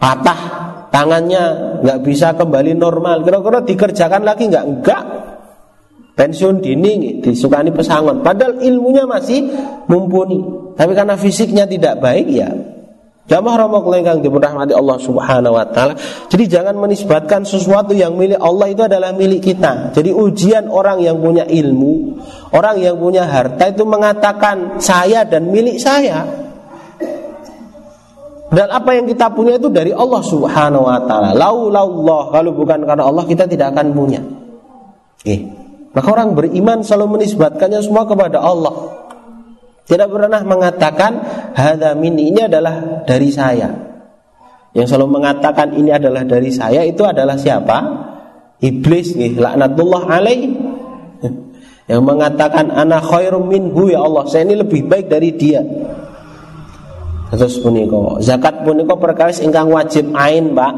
Patah 0.00 0.40
tangannya 0.88 1.76
nggak 1.84 2.00
bisa 2.00 2.32
kembali 2.32 2.72
normal. 2.72 3.20
Kira-kira 3.20 3.60
dikerjakan 3.68 4.24
lagi 4.24 4.48
nggak? 4.48 4.64
Enggak. 4.64 5.04
Pensiun 6.16 6.64
dini 6.64 6.96
nih, 6.96 7.12
disukani 7.20 7.68
pesangon. 7.68 8.24
Padahal 8.24 8.64
ilmunya 8.64 9.04
masih 9.04 9.52
mumpuni. 9.84 10.40
Tapi 10.80 10.96
karena 10.96 11.20
fisiknya 11.20 11.68
tidak 11.68 12.00
baik 12.00 12.32
ya 12.32 12.48
Jamaah 13.30 13.62
rahmatullah 13.62 14.02
yang 14.02 14.18
dirahmati 14.18 14.74
Allah 14.74 14.98
Subhanahu 14.98 15.54
wa 15.54 15.62
taala. 15.70 15.94
Jadi 16.26 16.50
jangan 16.50 16.74
menisbatkan 16.74 17.46
sesuatu 17.46 17.94
yang 17.94 18.18
milik 18.18 18.42
Allah 18.42 18.74
itu 18.74 18.82
adalah 18.82 19.14
milik 19.14 19.54
kita. 19.54 19.94
Jadi 19.94 20.10
ujian 20.10 20.66
orang 20.66 20.98
yang 20.98 21.22
punya 21.22 21.46
ilmu, 21.46 22.18
orang 22.50 22.82
yang 22.82 22.98
punya 22.98 23.30
harta 23.30 23.70
itu 23.70 23.86
mengatakan 23.86 24.82
saya 24.82 25.22
dan 25.22 25.46
milik 25.46 25.78
saya. 25.78 26.26
Dan 28.50 28.66
apa 28.66 28.98
yang 28.98 29.06
kita 29.06 29.30
punya 29.30 29.62
itu 29.62 29.70
dari 29.70 29.94
Allah 29.94 30.26
Subhanahu 30.26 30.90
wa 30.90 30.98
taala. 31.06 31.30
Laulallah 31.30 32.34
kalau 32.34 32.50
bukan 32.50 32.82
karena 32.82 33.06
Allah 33.06 33.22
kita 33.30 33.46
tidak 33.46 33.78
akan 33.78 33.94
punya. 33.94 34.18
Eh, 35.22 35.46
maka 35.94 36.08
orang 36.10 36.34
beriman 36.34 36.82
selalu 36.82 37.22
menisbatkannya 37.22 37.78
semua 37.78 38.10
kepada 38.10 38.42
Allah. 38.42 39.06
Tidak 39.90 40.06
pernah 40.06 40.38
mengatakan 40.46 41.12
hadza 41.50 41.98
ini 41.98 42.38
adalah 42.38 43.02
dari 43.02 43.26
saya. 43.34 43.74
Yang 44.70 44.94
selalu 44.94 45.18
mengatakan 45.18 45.74
ini 45.74 45.90
adalah 45.90 46.22
dari 46.22 46.54
saya 46.54 46.86
itu 46.86 47.02
adalah 47.02 47.34
siapa? 47.34 47.78
Iblis 48.62 49.18
nih, 49.18 49.34
laknatullah 49.34 50.02
alaih. 50.06 50.46
Yang 51.90 52.02
mengatakan 52.06 52.70
anak 52.70 53.02
khairum 53.02 53.50
minhu 53.50 53.90
ya 53.90 54.06
Allah, 54.06 54.22
saya 54.30 54.46
ini 54.46 54.62
lebih 54.62 54.86
baik 54.86 55.10
dari 55.10 55.34
dia. 55.34 55.58
Terus 57.34 57.58
puniko, 57.58 58.22
zakat 58.22 58.62
puniko 58.62 58.94
perkara 58.94 59.34
ingkang 59.34 59.74
wajib 59.74 60.14
ain, 60.14 60.54
Pak. 60.54 60.72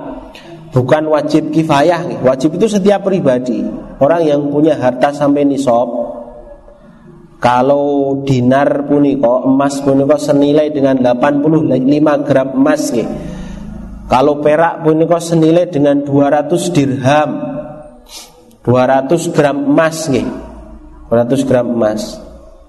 Bukan 0.72 1.04
wajib 1.12 1.52
kifayah. 1.52 2.24
Wajib 2.24 2.56
itu 2.56 2.64
setiap 2.64 3.04
pribadi. 3.04 3.60
Orang 4.00 4.24
yang 4.24 4.48
punya 4.48 4.72
harta 4.72 5.12
sampai 5.12 5.44
nisab 5.44 6.01
kalau 7.42 8.22
dinar 8.22 8.86
puniko 8.86 9.42
emas 9.42 9.82
puniko 9.82 10.14
senilai 10.14 10.70
dengan 10.70 11.02
85 11.02 12.22
gram 12.22 12.48
emas 12.54 12.94
nih. 12.94 13.08
Kalau 14.06 14.38
perak 14.38 14.86
puniko 14.86 15.18
senilai 15.18 15.66
dengan 15.66 16.06
200 16.06 16.46
dirham. 16.70 17.30
200 18.62 19.34
gram 19.34 19.58
emas 19.58 20.06
nih. 20.06 20.22
200 21.10 21.48
gram 21.50 21.66
emas. 21.66 22.22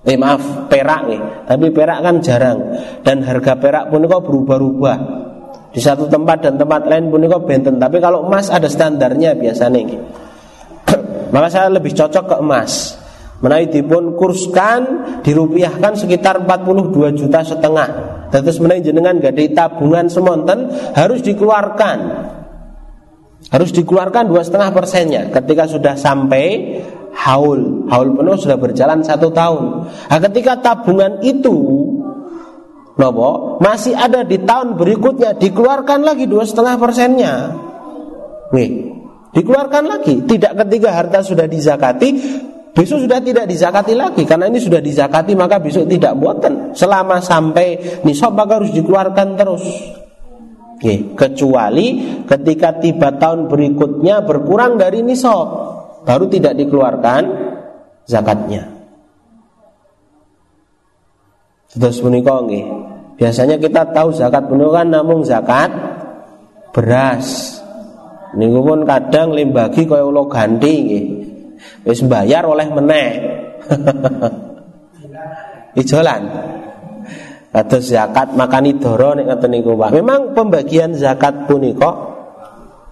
Eh 0.09 0.17
maaf, 0.17 0.65
perak 0.65 1.05
nih. 1.05 1.21
Tapi 1.45 1.69
perak 1.69 2.01
kan 2.01 2.15
jarang 2.25 2.59
dan 3.05 3.21
harga 3.21 3.53
perak 3.61 3.93
puniko 3.93 4.25
berubah-ubah. 4.25 4.97
Di 5.69 5.85
satu 5.85 6.09
tempat 6.09 6.49
dan 6.49 6.57
tempat 6.57 6.89
lain 6.89 7.13
puniko 7.13 7.45
benten. 7.45 7.77
Tapi 7.77 8.01
kalau 8.01 8.25
emas 8.25 8.49
ada 8.49 8.65
standarnya 8.65 9.37
biasanya 9.37 9.85
nih. 9.85 10.01
Maka 11.33 11.47
saya 11.53 11.69
lebih 11.69 11.93
cocok 11.93 12.25
ke 12.25 12.35
emas. 12.41 13.02
Menawi 13.43 13.67
dipun 13.67 14.15
kurskan 14.15 15.03
dirupiahkan 15.19 15.99
sekitar 15.99 16.47
42 16.47 17.19
juta 17.19 17.43
setengah. 17.43 17.89
Terus 18.31 18.57
menawi 18.63 18.81
jenengan 18.81 19.19
gadai 19.19 19.51
tabungan 19.51 20.07
semonten 20.07 20.71
harus 20.95 21.19
dikeluarkan. 21.21 21.97
Harus 23.51 23.75
dikeluarkan 23.75 24.31
dua 24.31 24.41
setengah 24.47 24.71
persennya. 24.71 25.27
Ketika 25.27 25.67
sudah 25.67 25.99
sampai 25.99 26.79
haul. 27.13 27.85
Haul 27.91 28.15
penuh 28.15 28.39
sudah 28.39 28.55
berjalan 28.55 29.03
satu 29.03 29.29
tahun. 29.29 29.91
Nah, 30.07 30.19
ketika 30.31 30.63
tabungan 30.63 31.19
itu 31.21 31.53
nopo 32.93 33.57
masih 33.57 33.97
ada 33.97 34.21
di 34.23 34.37
tahun 34.41 34.77
berikutnya 34.77 35.35
dikeluarkan 35.37 35.99
lagi 36.01 36.25
dua 36.25 36.47
setengah 36.47 36.79
persennya. 36.79 37.33
Nih 38.55 38.71
dikeluarkan 39.35 39.83
lagi. 39.91 40.23
Tidak 40.23 40.55
ketika 40.65 40.89
harta 40.95 41.19
sudah 41.21 41.45
dizakati 41.45 42.09
besok 42.73 43.05
sudah 43.05 43.21
tidak 43.21 43.45
dizakati 43.45 43.93
lagi 43.93 44.25
karena 44.25 44.49
ini 44.49 44.57
sudah 44.57 44.81
dizakati 44.81 45.37
maka 45.37 45.61
besok 45.61 45.85
tidak 45.85 46.17
buatan 46.17 46.73
selama 46.73 47.21
sampai 47.21 48.01
nisab 48.01 48.33
maka 48.33 48.59
harus 48.61 48.73
dikeluarkan 48.73 49.27
terus 49.37 49.65
Oke, 50.83 51.15
kecuali 51.15 52.19
ketika 52.27 52.75
tiba 52.83 53.15
tahun 53.15 53.47
berikutnya 53.47 54.19
berkurang 54.27 54.75
dari 54.75 54.99
nisab 54.99 55.47
baru 56.03 56.27
tidak 56.27 56.59
dikeluarkan 56.59 57.23
zakatnya. 58.03 58.67
Terus 61.71 62.03
menikah 62.03 62.43
Biasanya 63.15 63.57
kita 63.63 63.95
tahu 63.95 64.11
zakat 64.11 64.51
menikah 64.51 64.83
kan 64.83 64.87
namun 64.91 65.23
zakat 65.23 65.71
beras. 66.75 67.57
Niku 68.35 68.59
pun 68.65 68.83
kadang 68.83 69.31
limbagi 69.31 69.87
kaya 69.87 70.03
ulo 70.03 70.27
ganti. 70.27 70.75
Wis 71.83 71.99
bayar 72.07 72.47
oleh 72.47 72.67
meneh. 72.71 73.07
Ijolan. 75.79 76.23
Atau 77.53 77.77
zakat 77.83 78.33
makani 78.33 78.81
doro 78.81 79.13
nek 79.13 79.29
ngoten 79.29 79.49
niku 79.53 79.77
Pak. 79.77 79.93
Memang 79.93 80.33
pembagian 80.33 80.97
zakat 80.97 81.45
punika 81.45 82.13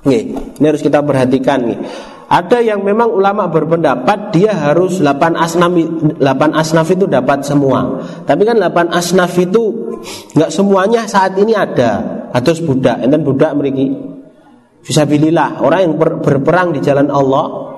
nggih, 0.02 0.58
ini 0.58 0.66
harus 0.66 0.82
kita 0.82 1.02
perhatikan 1.02 1.66
nih. 1.66 1.80
Ada 2.32 2.64
yang 2.64 2.88
memang 2.88 3.12
ulama 3.12 3.52
berpendapat 3.52 4.32
dia 4.32 4.56
harus 4.56 5.04
8 5.04 5.36
asnaf 5.36 5.76
8 6.16 6.24
asnaf 6.56 6.88
itu 6.88 7.04
dapat 7.04 7.44
semua. 7.44 8.00
Tapi 8.24 8.48
kan 8.48 8.56
8 8.56 8.88
asnaf 8.88 9.36
itu 9.36 9.92
nggak 10.40 10.48
semuanya 10.48 11.04
saat 11.12 11.36
ini 11.36 11.52
ada. 11.52 12.24
Atau 12.32 12.56
budak, 12.64 13.04
enten 13.04 13.28
budak 13.28 13.52
meriki. 13.52 13.92
Fisabilillah, 14.82 15.60
orang 15.60 15.80
yang 15.84 15.94
ber, 16.00 16.24
berperang 16.24 16.72
di 16.72 16.80
jalan 16.80 17.12
Allah 17.12 17.71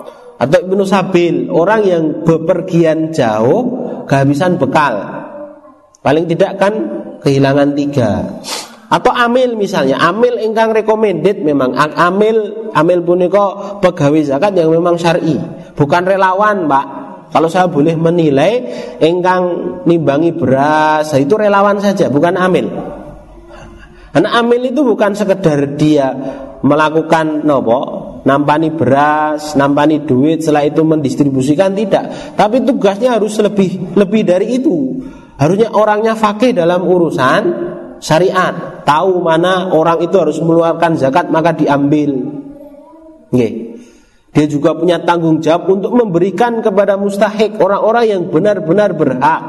atau 0.43 0.59
ibnu 0.59 0.83
sabil, 0.83 1.47
orang 1.47 1.81
yang 1.87 2.03
bepergian 2.27 3.15
jauh 3.15 3.87
kehabisan 4.03 4.59
bekal 4.59 5.23
Paling 6.03 6.27
tidak 6.27 6.59
kan 6.59 6.73
kehilangan 7.23 7.79
tiga. 7.79 8.27
Atau 8.91 9.09
amil 9.09 9.55
misalnya, 9.55 9.97
amil 10.03 10.35
ingkang 10.37 10.75
recommended 10.75 11.41
memang 11.41 11.73
amil 11.73 12.69
amil 12.75 12.99
punika 13.01 13.79
pegawai 13.79 14.21
zakat 14.21 14.53
yang 14.53 14.69
memang 14.69 14.99
syar'i, 14.99 15.39
bukan 15.73 16.03
relawan, 16.03 16.67
Pak. 16.67 16.85
Kalau 17.33 17.49
saya 17.49 17.65
boleh 17.65 17.97
menilai 17.97 18.61
ingkang 19.01 19.43
nimbangi 19.89 20.35
beras, 20.35 21.09
itu 21.17 21.33
relawan 21.33 21.81
saja, 21.81 22.11
bukan 22.11 22.37
amil. 22.37 22.69
Karena 24.13 24.29
amil 24.37 24.69
itu 24.69 24.85
bukan 24.85 25.17
sekedar 25.17 25.73
dia 25.73 26.13
melakukan 26.61 27.41
nopo, 27.47 27.81
nampani 28.23 28.71
beras, 28.71 29.55
nampani 29.55 30.03
duit, 30.03 30.43
setelah 30.43 30.67
itu 30.67 30.81
mendistribusikan 30.83 31.75
tidak. 31.75 32.35
Tapi 32.35 32.63
tugasnya 32.63 33.19
harus 33.19 33.35
lebih 33.39 33.95
lebih 33.95 34.21
dari 34.27 34.59
itu. 34.59 35.03
Harusnya 35.37 35.75
orangnya 35.75 36.15
fakih 36.15 36.55
dalam 36.55 36.83
urusan 36.87 37.41
syariat, 37.99 38.83
tahu 38.87 39.23
mana 39.23 39.71
orang 39.71 40.03
itu 40.03 40.15
harus 40.19 40.39
mengeluarkan 40.39 40.99
zakat 40.99 41.27
maka 41.31 41.55
diambil. 41.55 42.11
Oke. 43.31 43.49
Dia 44.33 44.49
juga 44.49 44.73
punya 44.73 44.97
tanggung 45.05 45.45
jawab 45.45 45.69
untuk 45.69 45.93
memberikan 45.93 46.57
kepada 46.65 46.97
mustahik 46.97 47.53
orang-orang 47.61 48.17
yang 48.17 48.21
benar-benar 48.33 48.97
berhak. 48.97 49.43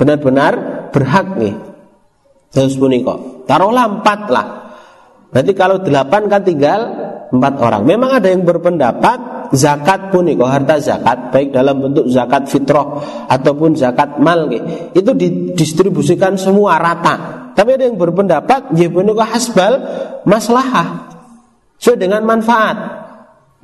Benar-benar 0.00 0.52
berhak 0.88 1.36
nih. 1.36 1.56
Terus 2.48 2.80
kok. 2.80 3.44
Taruhlah 3.44 4.00
empat 4.00 4.20
lah. 4.32 4.46
Berarti 5.28 5.52
kalau 5.52 5.84
delapan 5.84 6.32
kan 6.32 6.40
tinggal 6.48 6.80
empat 7.32 7.54
orang. 7.58 7.82
Memang 7.82 8.22
ada 8.22 8.28
yang 8.30 8.46
berpendapat 8.46 9.50
zakat 9.54 10.10
pun 10.10 10.26
iko 10.26 10.46
harta 10.46 10.78
zakat 10.78 11.30
baik 11.30 11.54
dalam 11.54 11.78
bentuk 11.78 12.06
zakat 12.10 12.50
fitrah 12.50 12.98
ataupun 13.30 13.78
zakat 13.78 14.18
mal 14.18 14.50
itu 14.50 15.10
didistribusikan 15.14 16.34
semua 16.38 16.78
rata. 16.78 17.46
Tapi 17.56 17.78
ada 17.78 17.88
yang 17.88 17.96
berpendapat 17.96 18.74
ya 18.76 18.88
punika 18.92 19.24
hasbal 19.24 19.72
maslahah 20.28 21.08
sesuai 21.80 21.98
dengan 21.98 22.22
manfaat. 22.24 22.76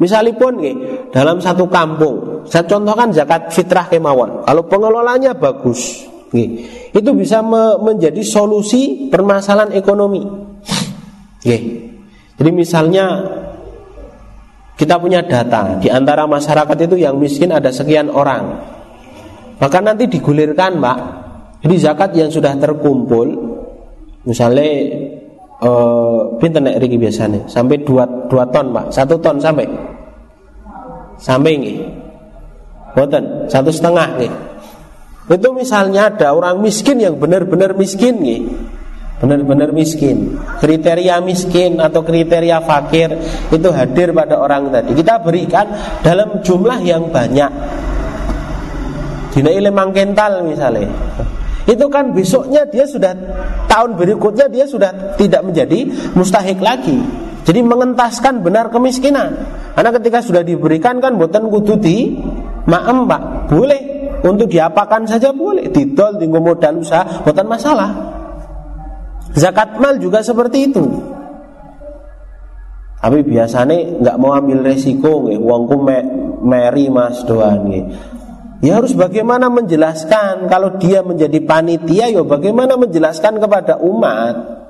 Misalipun 0.00 0.58
nih, 0.58 0.76
dalam 1.14 1.38
satu 1.38 1.70
kampung, 1.70 2.42
saya 2.48 2.66
contohkan 2.66 3.14
zakat 3.14 3.54
fitrah 3.54 3.86
kemawon. 3.86 4.42
Kalau 4.42 4.62
pengelolanya 4.66 5.30
bagus, 5.36 6.02
nih, 6.34 6.66
itu 6.90 7.10
bisa 7.14 7.38
me 7.44 7.78
menjadi 7.78 8.18
solusi 8.24 9.06
permasalahan 9.12 9.70
ekonomi. 9.76 10.26
Nih. 11.46 11.62
Jadi 12.34 12.50
misalnya 12.50 13.22
kita 14.82 14.98
punya 14.98 15.22
data 15.22 15.78
di 15.78 15.86
antara 15.86 16.26
masyarakat 16.26 16.74
itu 16.90 16.98
yang 16.98 17.14
miskin 17.14 17.54
ada 17.54 17.70
sekian 17.70 18.10
orang. 18.10 18.58
Maka 19.62 19.78
nanti 19.78 20.10
digulirkan, 20.10 20.82
Pak. 20.82 20.98
Jadi 21.62 21.74
zakat 21.78 22.10
yang 22.18 22.26
sudah 22.26 22.58
terkumpul 22.58 23.30
misalnya 24.26 24.66
eh 25.62 26.18
pinter 26.42 26.58
nek 26.58 26.82
riki 26.82 26.98
biasanya 26.98 27.46
sampai 27.46 27.86
2 27.86 28.26
2 28.26 28.34
ton, 28.50 28.66
Pak. 28.74 28.86
Satu 28.90 29.14
ton 29.22 29.38
sampai. 29.38 29.70
Sampai 31.22 31.54
nggih. 31.62 31.78
Boten, 32.98 33.46
satu 33.46 33.70
setengah 33.70 34.18
nih. 34.18 34.32
Itu 35.30 35.54
misalnya 35.54 36.10
ada 36.10 36.34
orang 36.34 36.58
miskin 36.58 36.98
yang 36.98 37.14
benar-benar 37.22 37.78
miskin 37.78 38.18
nih 38.18 38.42
benar-benar 39.22 39.70
miskin. 39.70 40.34
Kriteria 40.58 41.22
miskin 41.22 41.78
atau 41.78 42.02
kriteria 42.02 42.58
fakir 42.66 43.14
itu 43.54 43.68
hadir 43.70 44.10
pada 44.10 44.42
orang 44.42 44.74
tadi. 44.74 44.98
Kita 44.98 45.22
berikan 45.22 45.70
dalam 46.02 46.42
jumlah 46.42 46.82
yang 46.82 47.06
banyak. 47.14 47.50
Dinai 49.30 49.62
lemang 49.62 49.94
kental 49.94 50.42
misalnya. 50.42 50.90
Itu 51.62 51.86
kan 51.86 52.10
besoknya 52.10 52.66
dia 52.66 52.82
sudah 52.82 53.14
tahun 53.70 53.94
berikutnya 53.94 54.50
dia 54.50 54.66
sudah 54.66 55.14
tidak 55.14 55.46
menjadi 55.46 55.86
mustahik 56.18 56.58
lagi. 56.58 56.98
Jadi 57.46 57.62
mengentaskan 57.62 58.42
benar 58.42 58.74
kemiskinan. 58.74 59.38
Karena 59.78 59.90
ketika 59.94 60.18
sudah 60.18 60.42
diberikan 60.42 60.98
kan 60.98 61.14
buatan 61.14 61.46
kudu 61.46 61.78
di 61.78 62.18
maem 62.66 63.06
pak. 63.06 63.22
Boleh. 63.54 63.82
Untuk 64.22 64.50
diapakan 64.50 65.06
saja 65.06 65.34
boleh. 65.34 65.70
Didol 65.70 66.18
di 66.18 66.26
modal 66.30 66.82
usaha 66.82 67.22
buatan 67.26 67.46
masalah 67.46 68.21
Zakat 69.32 69.80
mal 69.80 69.96
juga 69.96 70.20
seperti 70.20 70.72
itu. 70.72 70.84
Tapi 73.02 73.18
biasanya 73.26 73.98
nggak 73.98 74.16
mau 74.22 74.30
ambil 74.38 74.62
resiko 74.62 75.26
nih, 75.26 75.34
uangku 75.40 75.76
me 75.82 75.98
meri 76.42 76.86
mas 76.86 77.26
doan 77.26 77.66
nih. 77.66 77.84
Ya 78.62 78.78
harus 78.78 78.94
bagaimana 78.94 79.50
menjelaskan 79.50 80.46
kalau 80.46 80.78
dia 80.78 81.02
menjadi 81.02 81.42
panitia, 81.42 82.14
ya 82.14 82.22
bagaimana 82.22 82.78
menjelaskan 82.78 83.42
kepada 83.42 83.74
umat 83.82 84.62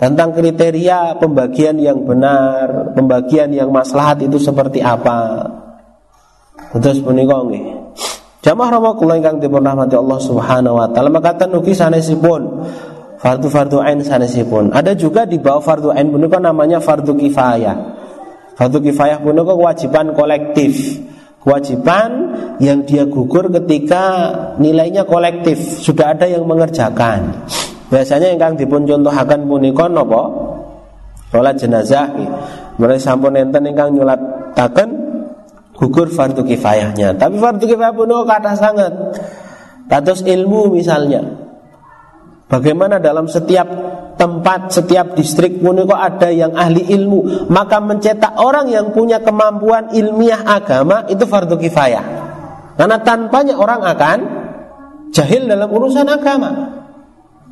tentang 0.00 0.32
kriteria 0.32 1.20
pembagian 1.20 1.76
yang 1.76 2.00
benar, 2.08 2.96
pembagian 2.96 3.52
yang 3.52 3.68
maslahat 3.68 4.24
itu 4.24 4.40
seperti 4.40 4.80
apa. 4.80 5.52
Terus 6.80 7.04
menikah 7.04 7.44
nih. 7.44 7.73
Jamaah 8.44 8.76
rahimakumullah 8.76 9.18
ingkang 9.24 9.40
dipun 9.40 9.64
rahmati 9.64 9.96
Allah 9.96 10.20
Subhanahu 10.20 10.76
wa 10.76 10.84
taala 10.92 11.08
maka 11.08 11.48
nuki 11.48 11.72
sanesipun 11.72 12.68
fardu 13.16 13.48
fardu 13.48 13.80
ain 13.80 14.04
sanesipun. 14.04 14.68
Ada 14.68 14.92
juga 14.92 15.24
di 15.24 15.40
bawah 15.40 15.64
fardu 15.64 15.96
ain 15.96 16.12
punika 16.12 16.36
namanya 16.36 16.76
fardu 16.76 17.16
kifayah. 17.16 17.72
Fardu 18.52 18.84
kifayah 18.84 19.24
punika 19.24 19.56
kewajiban 19.56 20.12
kolektif. 20.12 21.00
Kewajiban 21.40 22.10
yang 22.60 22.88
dia 22.88 23.04
gugur 23.04 23.52
ketika 23.52 24.32
nilainya 24.56 25.04
kolektif, 25.04 25.60
sudah 25.60 26.16
ada 26.16 26.24
yang 26.24 26.48
mengerjakan. 26.48 27.44
Biasanya 27.92 28.32
yang 28.32 28.40
kang 28.40 28.56
dipun 28.56 28.88
contohaken 28.88 29.44
punika 29.44 29.84
napa? 29.88 30.24
Sholat 31.28 31.60
jenazah. 31.60 32.08
Mereka 32.80 32.96
sampun 32.96 33.36
enten 33.36 33.60
ingkang 33.68 33.92
nyolataken 33.92 35.03
gugur 35.84 36.08
fardu 36.08 36.40
kifayahnya. 36.48 37.20
Tapi 37.20 37.36
fardu 37.36 37.64
kifayah 37.68 37.92
pun 37.92 38.08
oh, 38.08 38.24
kata 38.24 38.56
sangat. 38.56 38.92
Kados 39.84 40.24
ilmu 40.24 40.72
misalnya. 40.72 41.20
Bagaimana 42.48 42.96
dalam 42.96 43.28
setiap 43.28 43.68
tempat, 44.16 44.72
setiap 44.72 45.12
distrik 45.12 45.60
pun 45.60 45.76
kok 45.84 45.96
ada 45.96 46.32
yang 46.32 46.56
ahli 46.56 46.86
ilmu, 46.92 47.50
maka 47.52 47.82
mencetak 47.82 48.38
orang 48.40 48.70
yang 48.72 48.94
punya 48.94 49.20
kemampuan 49.20 49.92
ilmiah 49.92 50.40
agama 50.44 51.04
itu 51.12 51.28
fardu 51.28 51.60
kifayah. 51.60 52.04
Karena 52.74 52.96
tanpanya 53.04 53.54
orang 53.58 53.80
akan 53.84 54.18
jahil 55.12 55.46
dalam 55.46 55.68
urusan 55.68 56.06
agama. 56.08 56.50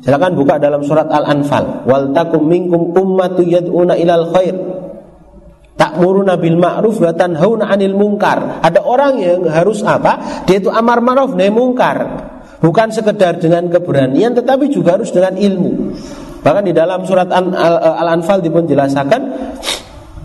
Silakan 0.03 0.35
buka 0.35 0.59
dalam 0.59 0.83
surat 0.83 1.07
Al-Anfal. 1.07 1.87
Wal 1.87 2.11
takum 2.11 2.43
minkum 2.43 2.91
ummatu 2.91 3.39
yad'una 3.39 3.95
ilal 3.95 4.35
khair. 4.35 4.55
Ta'muruna 5.73 6.37
bil 6.37 6.57
ma'ruf 6.61 7.01
wa 7.01 7.11
tanhauna 7.13 7.65
'anil 7.73 7.97
munkar. 7.97 8.61
Ada 8.61 8.85
orang 8.85 9.17
yang 9.17 9.41
harus 9.49 9.81
apa? 9.81 10.45
Dia 10.45 10.61
itu 10.61 10.69
amar 10.69 11.01
ma'ruf 11.01 11.33
nahi 11.33 11.49
munkar. 11.49 12.29
Bukan 12.63 12.95
sekedar 12.95 13.41
dengan 13.41 13.67
keberanian 13.67 14.37
tetapi 14.37 14.71
juga 14.71 14.95
harus 14.95 15.11
dengan 15.11 15.35
ilmu. 15.35 15.71
Bahkan 16.43 16.63
di 16.63 16.73
dalam 16.75 17.03
surat 17.03 17.27
Al-Anfal 17.31 18.43
dipun 18.43 18.67
jelaskan 18.67 19.21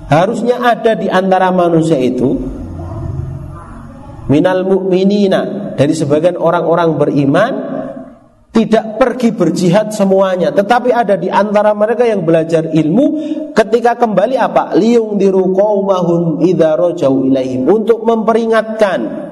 harusnya 0.06 0.58
ada 0.62 0.94
di 0.94 1.06
antara 1.06 1.50
manusia 1.50 1.98
itu 1.98 2.38
minal 4.28 4.62
mu'minina 4.68 5.74
dari 5.74 5.94
sebagian 5.94 6.36
orang-orang 6.36 6.98
beriman 6.98 7.52
tidak 8.58 8.98
pergi 8.98 9.30
berjihad 9.30 9.94
semuanya. 9.94 10.50
Tetapi 10.50 10.90
ada 10.90 11.14
di 11.14 11.30
antara 11.30 11.70
mereka 11.78 12.02
yang 12.02 12.26
belajar 12.26 12.74
ilmu 12.74 13.06
ketika 13.54 13.94
kembali 13.94 14.34
apa? 14.34 14.74
Liung 14.74 15.14
diru 15.14 15.54
qaumahum 15.54 16.42
idza 16.42 16.74
rajau 16.74 17.22
ilaihim. 17.22 17.70
Untuk 17.70 18.02
memperingatkan. 18.02 19.30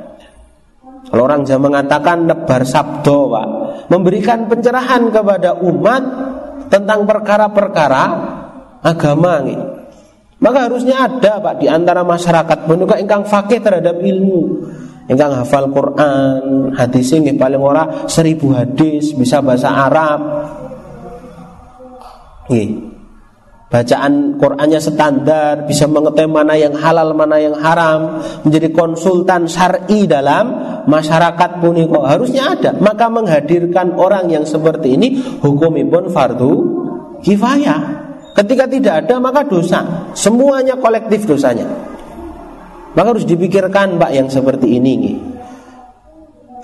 Kalau 1.11 1.23
orang 1.27 1.43
Jawa 1.43 1.59
mengatakan 1.67 2.31
nebar 2.31 2.63
sabdo 2.63 3.35
Pak. 3.35 3.49
Memberikan 3.91 4.47
pencerahan 4.47 5.11
kepada 5.11 5.59
umat 5.59 6.03
tentang 6.71 7.03
perkara-perkara 7.03 8.03
agama 8.87 9.43
nih. 9.43 9.59
Maka 10.39 10.71
harusnya 10.71 11.03
ada 11.03 11.43
Pak 11.43 11.59
di 11.59 11.67
antara 11.67 12.07
masyarakat. 12.07 12.71
Juga 12.71 12.95
ingkang 13.03 13.27
fakih 13.27 13.59
terhadap 13.59 13.99
ilmu. 13.99 14.71
Ingkang 15.07 15.39
hafal 15.39 15.71
Quran, 15.71 16.75
hadis 16.75 17.15
ini 17.15 17.31
paling 17.39 17.63
ora 17.63 18.11
seribu 18.11 18.51
hadis, 18.51 19.15
bisa 19.15 19.39
bahasa 19.39 19.71
Arab. 19.71 20.21
Nih. 22.51 22.95
Bacaan 23.67 24.39
Qurannya 24.39 24.79
standar, 24.79 25.67
bisa 25.67 25.91
mengetahui 25.91 26.31
mana 26.31 26.55
yang 26.55 26.71
halal, 26.79 27.11
mana 27.19 27.35
yang 27.43 27.59
haram, 27.59 28.23
menjadi 28.47 28.71
konsultan 28.71 29.51
syar'i 29.51 30.07
dalam 30.07 30.55
masyarakat 30.87 31.51
kok 31.67 32.07
harusnya 32.07 32.55
ada. 32.55 32.71
Maka 32.79 33.11
menghadirkan 33.11 33.99
orang 33.99 34.31
yang 34.31 34.47
seperti 34.47 34.95
ini 34.95 35.19
hukum 35.43 35.75
pun 35.91 36.07
fardu 36.15 36.53
kifayah. 37.27 38.07
Ketika 38.39 38.71
tidak 38.71 38.95
ada 39.03 39.19
maka 39.19 39.43
dosa, 39.43 40.13
semuanya 40.15 40.79
kolektif 40.79 41.27
dosanya. 41.27 41.96
Maka 42.97 43.13
harus 43.13 43.29
dipikirkan 43.29 44.01
Pak 44.01 44.11
yang 44.17 44.33
seperti 44.33 44.81
ini. 44.81 45.21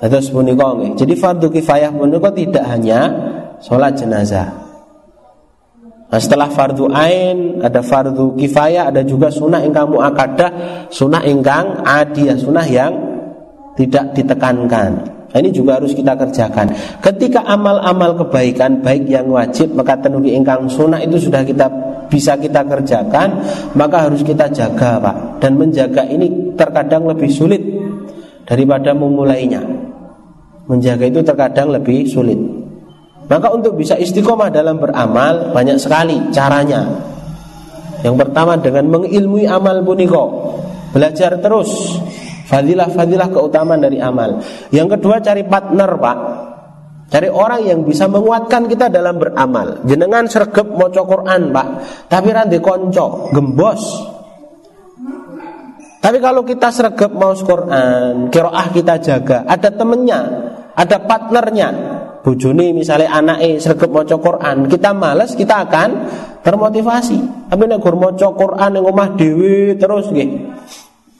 Terus 0.00 0.32
punika 0.34 0.74
Jadi 0.98 1.14
fardu 1.14 1.46
kifayah 1.52 1.94
punika 1.94 2.32
tidak 2.34 2.64
hanya 2.66 3.06
sholat 3.62 3.94
jenazah. 3.94 4.50
Nah, 6.10 6.20
setelah 6.20 6.48
fardu 6.50 6.90
ain 6.92 7.62
ada 7.62 7.80
fardu 7.80 8.34
kifayah, 8.34 8.90
ada 8.90 9.00
juga 9.06 9.32
sunnah 9.32 9.62
ingkang 9.62 9.88
muakadah, 9.88 10.50
sunnah 10.92 11.22
ingkang 11.24 11.84
adiyah, 11.86 12.36
sunnah 12.36 12.66
yang 12.66 12.92
tidak 13.78 14.12
ditekankan. 14.16 14.90
Nah, 15.32 15.38
ini 15.40 15.48
juga 15.48 15.80
harus 15.80 15.96
kita 15.96 16.12
kerjakan. 16.12 16.72
Ketika 17.00 17.46
amal-amal 17.48 18.16
kebaikan 18.20 18.84
baik 18.84 19.08
yang 19.08 19.28
wajib 19.32 19.72
maka 19.72 19.96
tenugi 19.96 20.36
ingkang 20.36 20.68
sunnah 20.68 21.00
itu 21.00 21.16
sudah 21.16 21.40
kita 21.46 21.91
bisa 22.12 22.36
kita 22.36 22.60
kerjakan, 22.68 23.40
maka 23.72 24.04
harus 24.04 24.20
kita 24.20 24.52
jaga, 24.52 25.00
Pak. 25.00 25.40
Dan 25.40 25.56
menjaga 25.56 26.04
ini 26.04 26.52
terkadang 26.52 27.08
lebih 27.08 27.32
sulit 27.32 27.64
daripada 28.44 28.92
memulainya. 28.92 29.64
Menjaga 30.68 31.08
itu 31.08 31.24
terkadang 31.24 31.72
lebih 31.72 32.04
sulit. 32.04 32.36
Maka 33.32 33.48
untuk 33.48 33.80
bisa 33.80 33.96
istiqomah 33.96 34.52
dalam 34.52 34.76
beramal 34.76 35.56
banyak 35.56 35.80
sekali 35.80 36.20
caranya. 36.36 36.84
Yang 38.04 38.28
pertama 38.28 38.60
dengan 38.60 38.92
mengilmui 38.92 39.48
amal 39.48 39.80
puniko, 39.80 40.52
belajar 40.92 41.40
terus 41.40 41.96
fadilah-fadilah 42.52 43.32
keutamaan 43.32 43.80
dari 43.80 44.02
amal. 44.02 44.42
Yang 44.68 44.98
kedua 44.98 45.24
cari 45.24 45.48
partner, 45.48 45.90
Pak. 45.96 46.18
Cari 47.12 47.28
orang 47.28 47.60
yang 47.68 47.84
bisa 47.84 48.08
menguatkan 48.08 48.64
kita 48.72 48.88
dalam 48.88 49.20
beramal. 49.20 49.84
Jenengan 49.84 50.24
sergep 50.24 50.64
maca 50.64 51.04
Quran, 51.04 51.52
Pak. 51.52 51.68
Tapi 52.08 52.28
rantai 52.32 52.64
konco, 52.64 53.28
gembos. 53.36 53.82
Tapi 56.00 56.18
kalau 56.18 56.42
kita 56.42 56.72
sergep 56.72 57.12
mau 57.12 57.36
Quran, 57.36 58.32
kiroah 58.32 58.66
kita 58.74 58.98
jaga, 58.98 59.46
ada 59.46 59.70
temennya, 59.70 60.20
ada 60.74 60.98
partnernya, 60.98 61.68
bojone 62.26 62.74
misalnya 62.74 63.12
anake 63.12 63.62
sregep 63.62 63.86
maca 63.86 64.16
Quran, 64.18 64.66
kita 64.66 64.90
males 64.90 65.38
kita 65.38 65.62
akan 65.62 65.88
termotivasi. 66.42 67.46
Tapi 67.46 67.62
nek 67.70 67.78
gur 67.78 67.94
maca 67.94 68.34
Quran 68.34 68.70
ning 68.74 68.82
omah 68.82 69.08
dhewe 69.14 69.78
terus 69.78 70.10
nggih. 70.10 70.30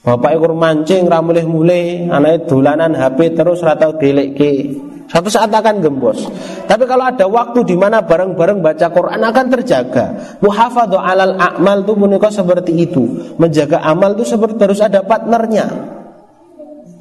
Bapak 0.03 0.35
gur 0.35 0.51
mancing 0.51 1.07
ra 1.07 1.23
mulih-mulih, 1.23 2.11
anake 2.11 2.51
dolanan 2.51 2.91
HP 2.91 3.39
terus 3.39 3.63
ra 3.63 3.79
tau 3.79 3.95
delekke. 3.95 4.91
Satu 5.13 5.29
saat 5.29 5.53
akan 5.53 5.77
gembos. 5.77 6.25
Tapi 6.65 6.89
kalau 6.89 7.05
ada 7.05 7.29
waktu 7.29 7.61
di 7.69 7.77
mana 7.77 8.01
bareng-bareng 8.01 8.65
baca 8.65 8.89
Quran 8.89 9.21
akan 9.21 9.45
terjaga. 9.53 10.05
Muhafadhu 10.41 10.97
alal 10.97 11.37
a'mal 11.37 11.85
itu 11.85 11.93
punika 11.93 12.33
seperti 12.33 12.73
itu. 12.73 13.37
Menjaga 13.37 13.85
amal 13.85 14.17
itu 14.17 14.25
seperti 14.25 14.57
terus 14.57 14.81
ada 14.81 15.05
partnernya. 15.05 15.69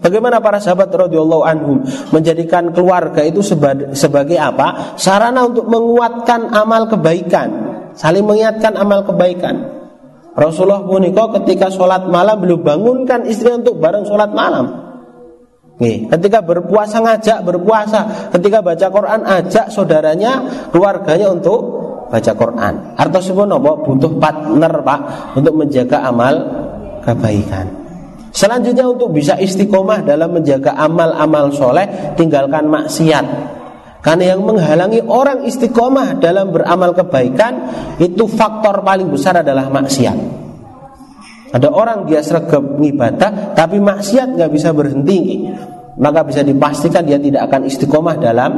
Bagaimana 0.04 0.44
para 0.44 0.60
sahabat 0.60 0.92
radhiyallahu 0.92 1.40
anhum 1.46 1.78
menjadikan 2.12 2.74
keluarga 2.76 3.24
itu 3.24 3.40
sebagai, 3.40 4.36
apa? 4.36 4.98
Sarana 5.00 5.48
untuk 5.48 5.70
menguatkan 5.70 6.52
amal 6.52 6.90
kebaikan, 6.92 7.48
saling 7.96 8.26
mengingatkan 8.26 8.76
amal 8.76 9.08
kebaikan. 9.08 9.62
Rasulullah 10.36 10.84
puniko 10.84 11.32
ketika 11.38 11.70
sholat 11.70 12.10
malam 12.10 12.44
belum 12.44 12.60
bangunkan 12.60 13.24
istri 13.30 13.56
untuk 13.56 13.78
bareng 13.78 14.02
sholat 14.02 14.34
malam. 14.34 14.91
Nih, 15.82 16.06
ketika 16.06 16.38
berpuasa 16.38 17.02
ngajak 17.02 17.42
berpuasa, 17.42 18.30
ketika 18.30 18.62
baca 18.62 18.86
Quran 18.86 19.20
ajak 19.26 19.66
saudaranya, 19.66 20.46
keluarganya 20.70 21.34
untuk 21.34 21.58
baca 22.06 22.32
Quran. 22.38 22.94
Artinya 22.94 23.58
butuh 23.58 24.12
partner 24.22 24.72
pak 24.86 25.00
untuk 25.34 25.58
menjaga 25.58 26.06
amal 26.06 26.34
kebaikan. 27.02 27.66
Selanjutnya 28.30 28.86
untuk 28.86 29.10
bisa 29.10 29.34
istiqomah 29.36 30.06
dalam 30.06 30.32
menjaga 30.32 30.72
amal-amal 30.72 31.52
soleh 31.52 32.16
Tinggalkan 32.16 32.64
maksiat 32.64 33.26
Karena 34.00 34.32
yang 34.32 34.40
menghalangi 34.40 35.04
orang 35.04 35.44
istiqomah 35.44 36.16
dalam 36.16 36.48
beramal 36.48 36.96
kebaikan 36.96 37.68
Itu 38.00 38.24
faktor 38.24 38.80
paling 38.80 39.12
besar 39.12 39.44
adalah 39.44 39.68
maksiat 39.68 40.41
Ada 41.52 41.68
orang 41.68 42.08
dia 42.08 42.24
sergap 42.24 42.64
ibadah 42.80 43.52
Tapi 43.52 43.76
maksiat 43.76 44.40
nggak 44.40 44.50
bisa 44.50 44.72
berhenti 44.72 45.44
Maka 46.00 46.24
bisa 46.24 46.40
dipastikan 46.40 47.04
dia 47.04 47.20
tidak 47.20 47.52
akan 47.52 47.68
istiqomah 47.68 48.16
dalam 48.16 48.52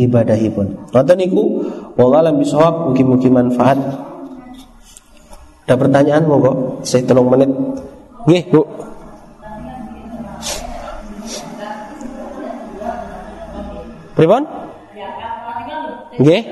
ibadah 0.00 0.40
pun. 0.48 0.88
Nonton 0.88 1.16
niku 1.20 1.44
Wallahualam 2.00 2.40
bisawab 2.40 2.88
Mungkin-mungkin 2.90 3.30
manfaat 3.36 3.78
Ada 5.68 5.76
pertanyaan 5.76 6.24
monggo 6.24 6.80
Saya 6.80 7.04
tolong 7.04 7.28
menit 7.28 7.52
Nggih, 8.22 8.44
Bu. 8.54 8.62
Pripun? 14.14 14.42
Nggih. 16.20 16.42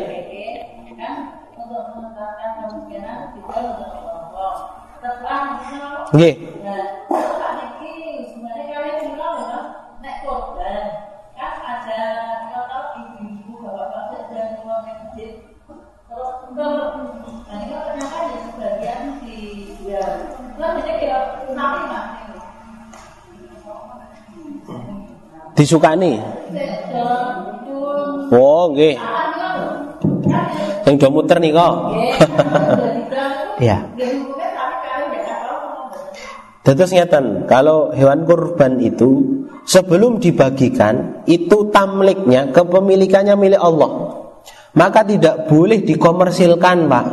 Nggih. 6.11 6.35
Disukani. 25.55 26.17
Oh, 28.33 28.73
nggih. 28.73 28.97
Yang 30.89 30.95
do 30.97 31.09
muter 31.13 31.39
nih 31.39 31.53
kok. 31.53 31.75
Terus 36.61 36.93
ngeten, 36.93 37.49
kalau 37.49 37.89
hewan 37.97 38.29
kurban 38.29 38.85
itu 38.85 39.45
sebelum 39.65 40.21
dibagikan 40.21 41.25
itu 41.25 41.73
tamliknya 41.73 42.53
kepemilikannya 42.53 43.35
milik 43.37 43.61
Allah. 43.61 44.21
maka 44.71 45.03
tidak 45.03 45.51
boleh 45.51 45.83
dikomersilkan, 45.83 46.87
Pak. 46.87 47.07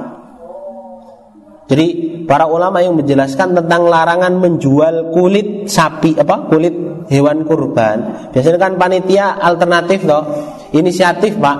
Jadi 1.67 1.87
para 2.29 2.47
ulama 2.47 2.79
yang 2.79 2.95
menjelaskan 2.95 3.57
tentang 3.57 3.91
larangan 3.91 4.39
menjual 4.39 5.11
kulit 5.11 5.67
sapi 5.67 6.15
apa 6.15 6.47
kulit 6.47 6.71
hewan 7.11 7.43
kurban. 7.43 8.29
Biasanya 8.31 8.59
kan 8.61 8.73
panitia 8.79 9.35
alternatif 9.35 10.07
toh, 10.07 10.23
inisiatif 10.71 11.35
Pak. 11.35 11.57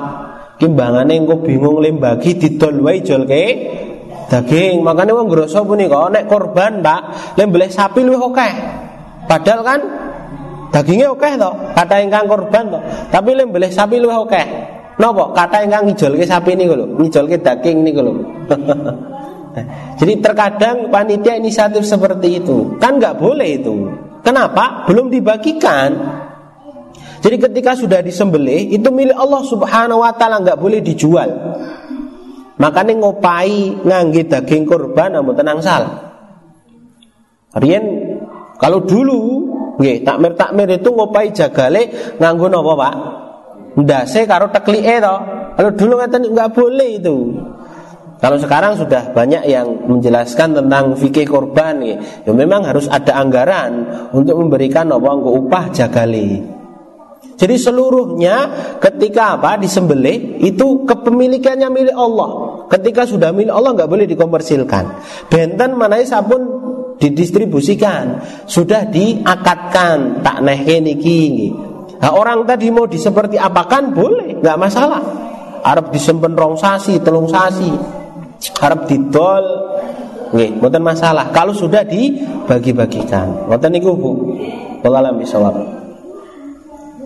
Kimbangane 0.64 1.18
engko 1.18 1.44
bingung 1.44 1.84
lembagi 1.84 2.40
didol 2.40 2.82
wae 2.82 3.04
daging. 4.28 4.84
Makanya 4.84 5.16
wong 5.16 5.28
grosso 5.28 5.64
punika 5.64 6.08
nek 6.12 6.28
korban, 6.28 6.80
Pak, 6.84 7.02
lembelih 7.40 7.72
sapi 7.72 8.04
luwih 8.04 8.22
oke. 8.32 8.50
Padahal 9.28 9.62
kan 9.64 9.80
dagingnya 10.72 11.12
oke 11.12 11.28
toh, 11.36 11.54
kata 11.76 11.96
ingkang 12.04 12.28
korban 12.28 12.64
toh. 12.72 12.82
Tapi 13.12 13.30
lembelih 13.36 13.72
sapi 13.72 14.00
luwih 14.00 14.24
oke. 14.24 14.44
Nopo 14.98 15.30
kata 15.32 15.62
ingkang 15.62 15.90
ngijolke 15.90 16.26
sapi 16.26 16.58
niku 16.58 16.74
lho, 16.74 16.86
ngijolke 16.98 17.38
daging 17.38 17.86
niku 17.86 18.02
lho. 18.02 18.14
Jadi 19.98 20.14
terkadang 20.22 20.94
panitia 20.94 21.34
inisiatif 21.34 21.82
seperti 21.82 22.42
itu 22.46 22.78
kan 22.78 23.02
nggak 23.02 23.18
boleh 23.18 23.58
itu. 23.58 23.76
Kenapa? 24.22 24.86
Belum 24.86 25.10
dibagikan. 25.10 25.98
Jadi 27.18 27.36
ketika 27.42 27.74
sudah 27.74 28.06
disembelih 28.06 28.70
itu 28.70 28.86
milik 28.94 29.18
Allah 29.18 29.42
Subhanahu 29.42 30.06
Wa 30.06 30.14
Taala 30.14 30.46
nggak 30.46 30.60
boleh 30.62 30.80
dijual. 30.86 31.30
Makanya 32.58 32.94
ngopai 32.98 33.86
nganggi 33.86 34.26
daging 34.26 34.66
kurban 34.66 35.14
namun 35.14 35.38
tenang 35.38 35.62
sal. 35.62 35.86
Rian 37.54 37.86
kalau 38.58 38.82
dulu 38.82 39.46
nggih 39.78 40.02
takmir 40.02 40.34
takmir 40.34 40.66
itu 40.74 40.90
ngopai 40.90 41.30
jagale 41.30 42.16
nganggo 42.18 42.50
napa 42.50 42.74
Pak? 42.74 42.96
Ndase 43.78 44.26
karo 44.26 44.50
teklike 44.50 44.98
to. 44.98 45.16
Kalau 45.58 45.72
dulu 45.74 45.94
ngeten 46.02 46.34
nggak 46.34 46.50
boleh 46.54 46.90
itu. 46.98 47.18
Kalau 48.18 48.42
sekarang 48.42 48.74
sudah 48.82 49.14
banyak 49.14 49.46
yang 49.46 49.86
menjelaskan 49.86 50.58
tentang 50.58 50.98
fikih 50.98 51.30
korban 51.30 51.78
ya, 51.86 52.02
ya 52.26 52.34
memang 52.34 52.66
harus 52.66 52.90
ada 52.90 53.14
anggaran 53.14 53.86
untuk 54.10 54.42
memberikan 54.42 54.90
apa 54.90 55.14
upah 55.14 55.70
jagali. 55.70 56.42
Jadi 57.38 57.56
seluruhnya 57.62 58.50
ketika 58.82 59.38
apa 59.38 59.62
disembelih 59.62 60.42
itu 60.42 60.90
kepemilikannya 60.90 61.70
milik 61.70 61.94
Allah. 61.94 62.47
Ketika 62.68 63.08
sudah 63.08 63.32
milik 63.32 63.56
Allah 63.56 63.72
nggak 63.76 63.90
boleh 63.90 64.06
dikomersilkan. 64.06 64.86
Benten 65.32 65.80
mana 65.80 66.04
sabun 66.04 66.44
didistribusikan, 67.00 68.20
sudah 68.44 68.90
diakatkan. 68.92 70.22
Tak 70.26 70.38
nehke 70.44 70.84
niki. 70.84 71.52
Nah, 71.98 72.14
orang 72.14 72.46
tadi 72.46 72.70
mau 72.70 72.86
diseperti 72.86 73.40
apakan 73.40 73.96
boleh, 73.96 74.44
nggak 74.44 74.58
masalah. 74.60 75.02
Arab 75.64 75.90
disempen 75.90 76.38
rong 76.38 76.60
sasi, 76.60 77.02
telung 77.02 77.26
sasi, 77.32 77.72
harap 78.62 78.86
didol. 78.86 79.46
Nggih 80.28 80.60
mboten 80.60 80.84
masalah. 80.84 81.32
Kalau 81.32 81.56
sudah 81.56 81.88
dibagi-bagikan. 81.88 83.48
Mboten 83.48 83.72
niku 83.72 83.96
Bu? 83.96 84.12
Wallahu 84.84 85.24
bisawab. 85.24 85.56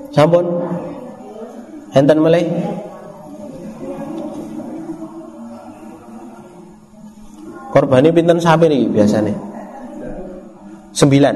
Sampun? 0.09 0.43
Enten 1.93 2.18
meleh 2.18 2.45
Korbani 7.72 8.11
pinten 8.11 8.38
sapi 8.38 8.67
nih 8.67 8.91
biasanya 8.91 9.34
Sembilan 10.91 11.36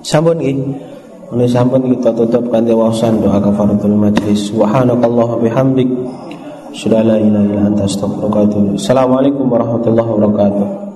Sampun 0.00 0.42
nggih 0.42 0.58
ini 1.30 1.46
sampun 1.46 1.86
kita 1.86 2.10
tutup 2.10 2.50
kanthi 2.50 2.74
wawasan 2.74 3.22
doa 3.22 3.38
kafaratul 3.38 3.94
majlis. 3.94 4.50
Subhanakallah 4.50 5.38
bihamdik. 5.38 5.86
Sudah 6.74 7.06
la 7.06 7.22
ilaha 7.22 7.46
illa 7.46 7.62
anta 7.70 7.86
astaghfiruka 7.86 8.38
wa 8.42 8.46
atubu 8.46 8.68
Assalamualaikum 8.74 9.46
warahmatullahi 9.46 10.10
wabarakatuh. 10.10 10.89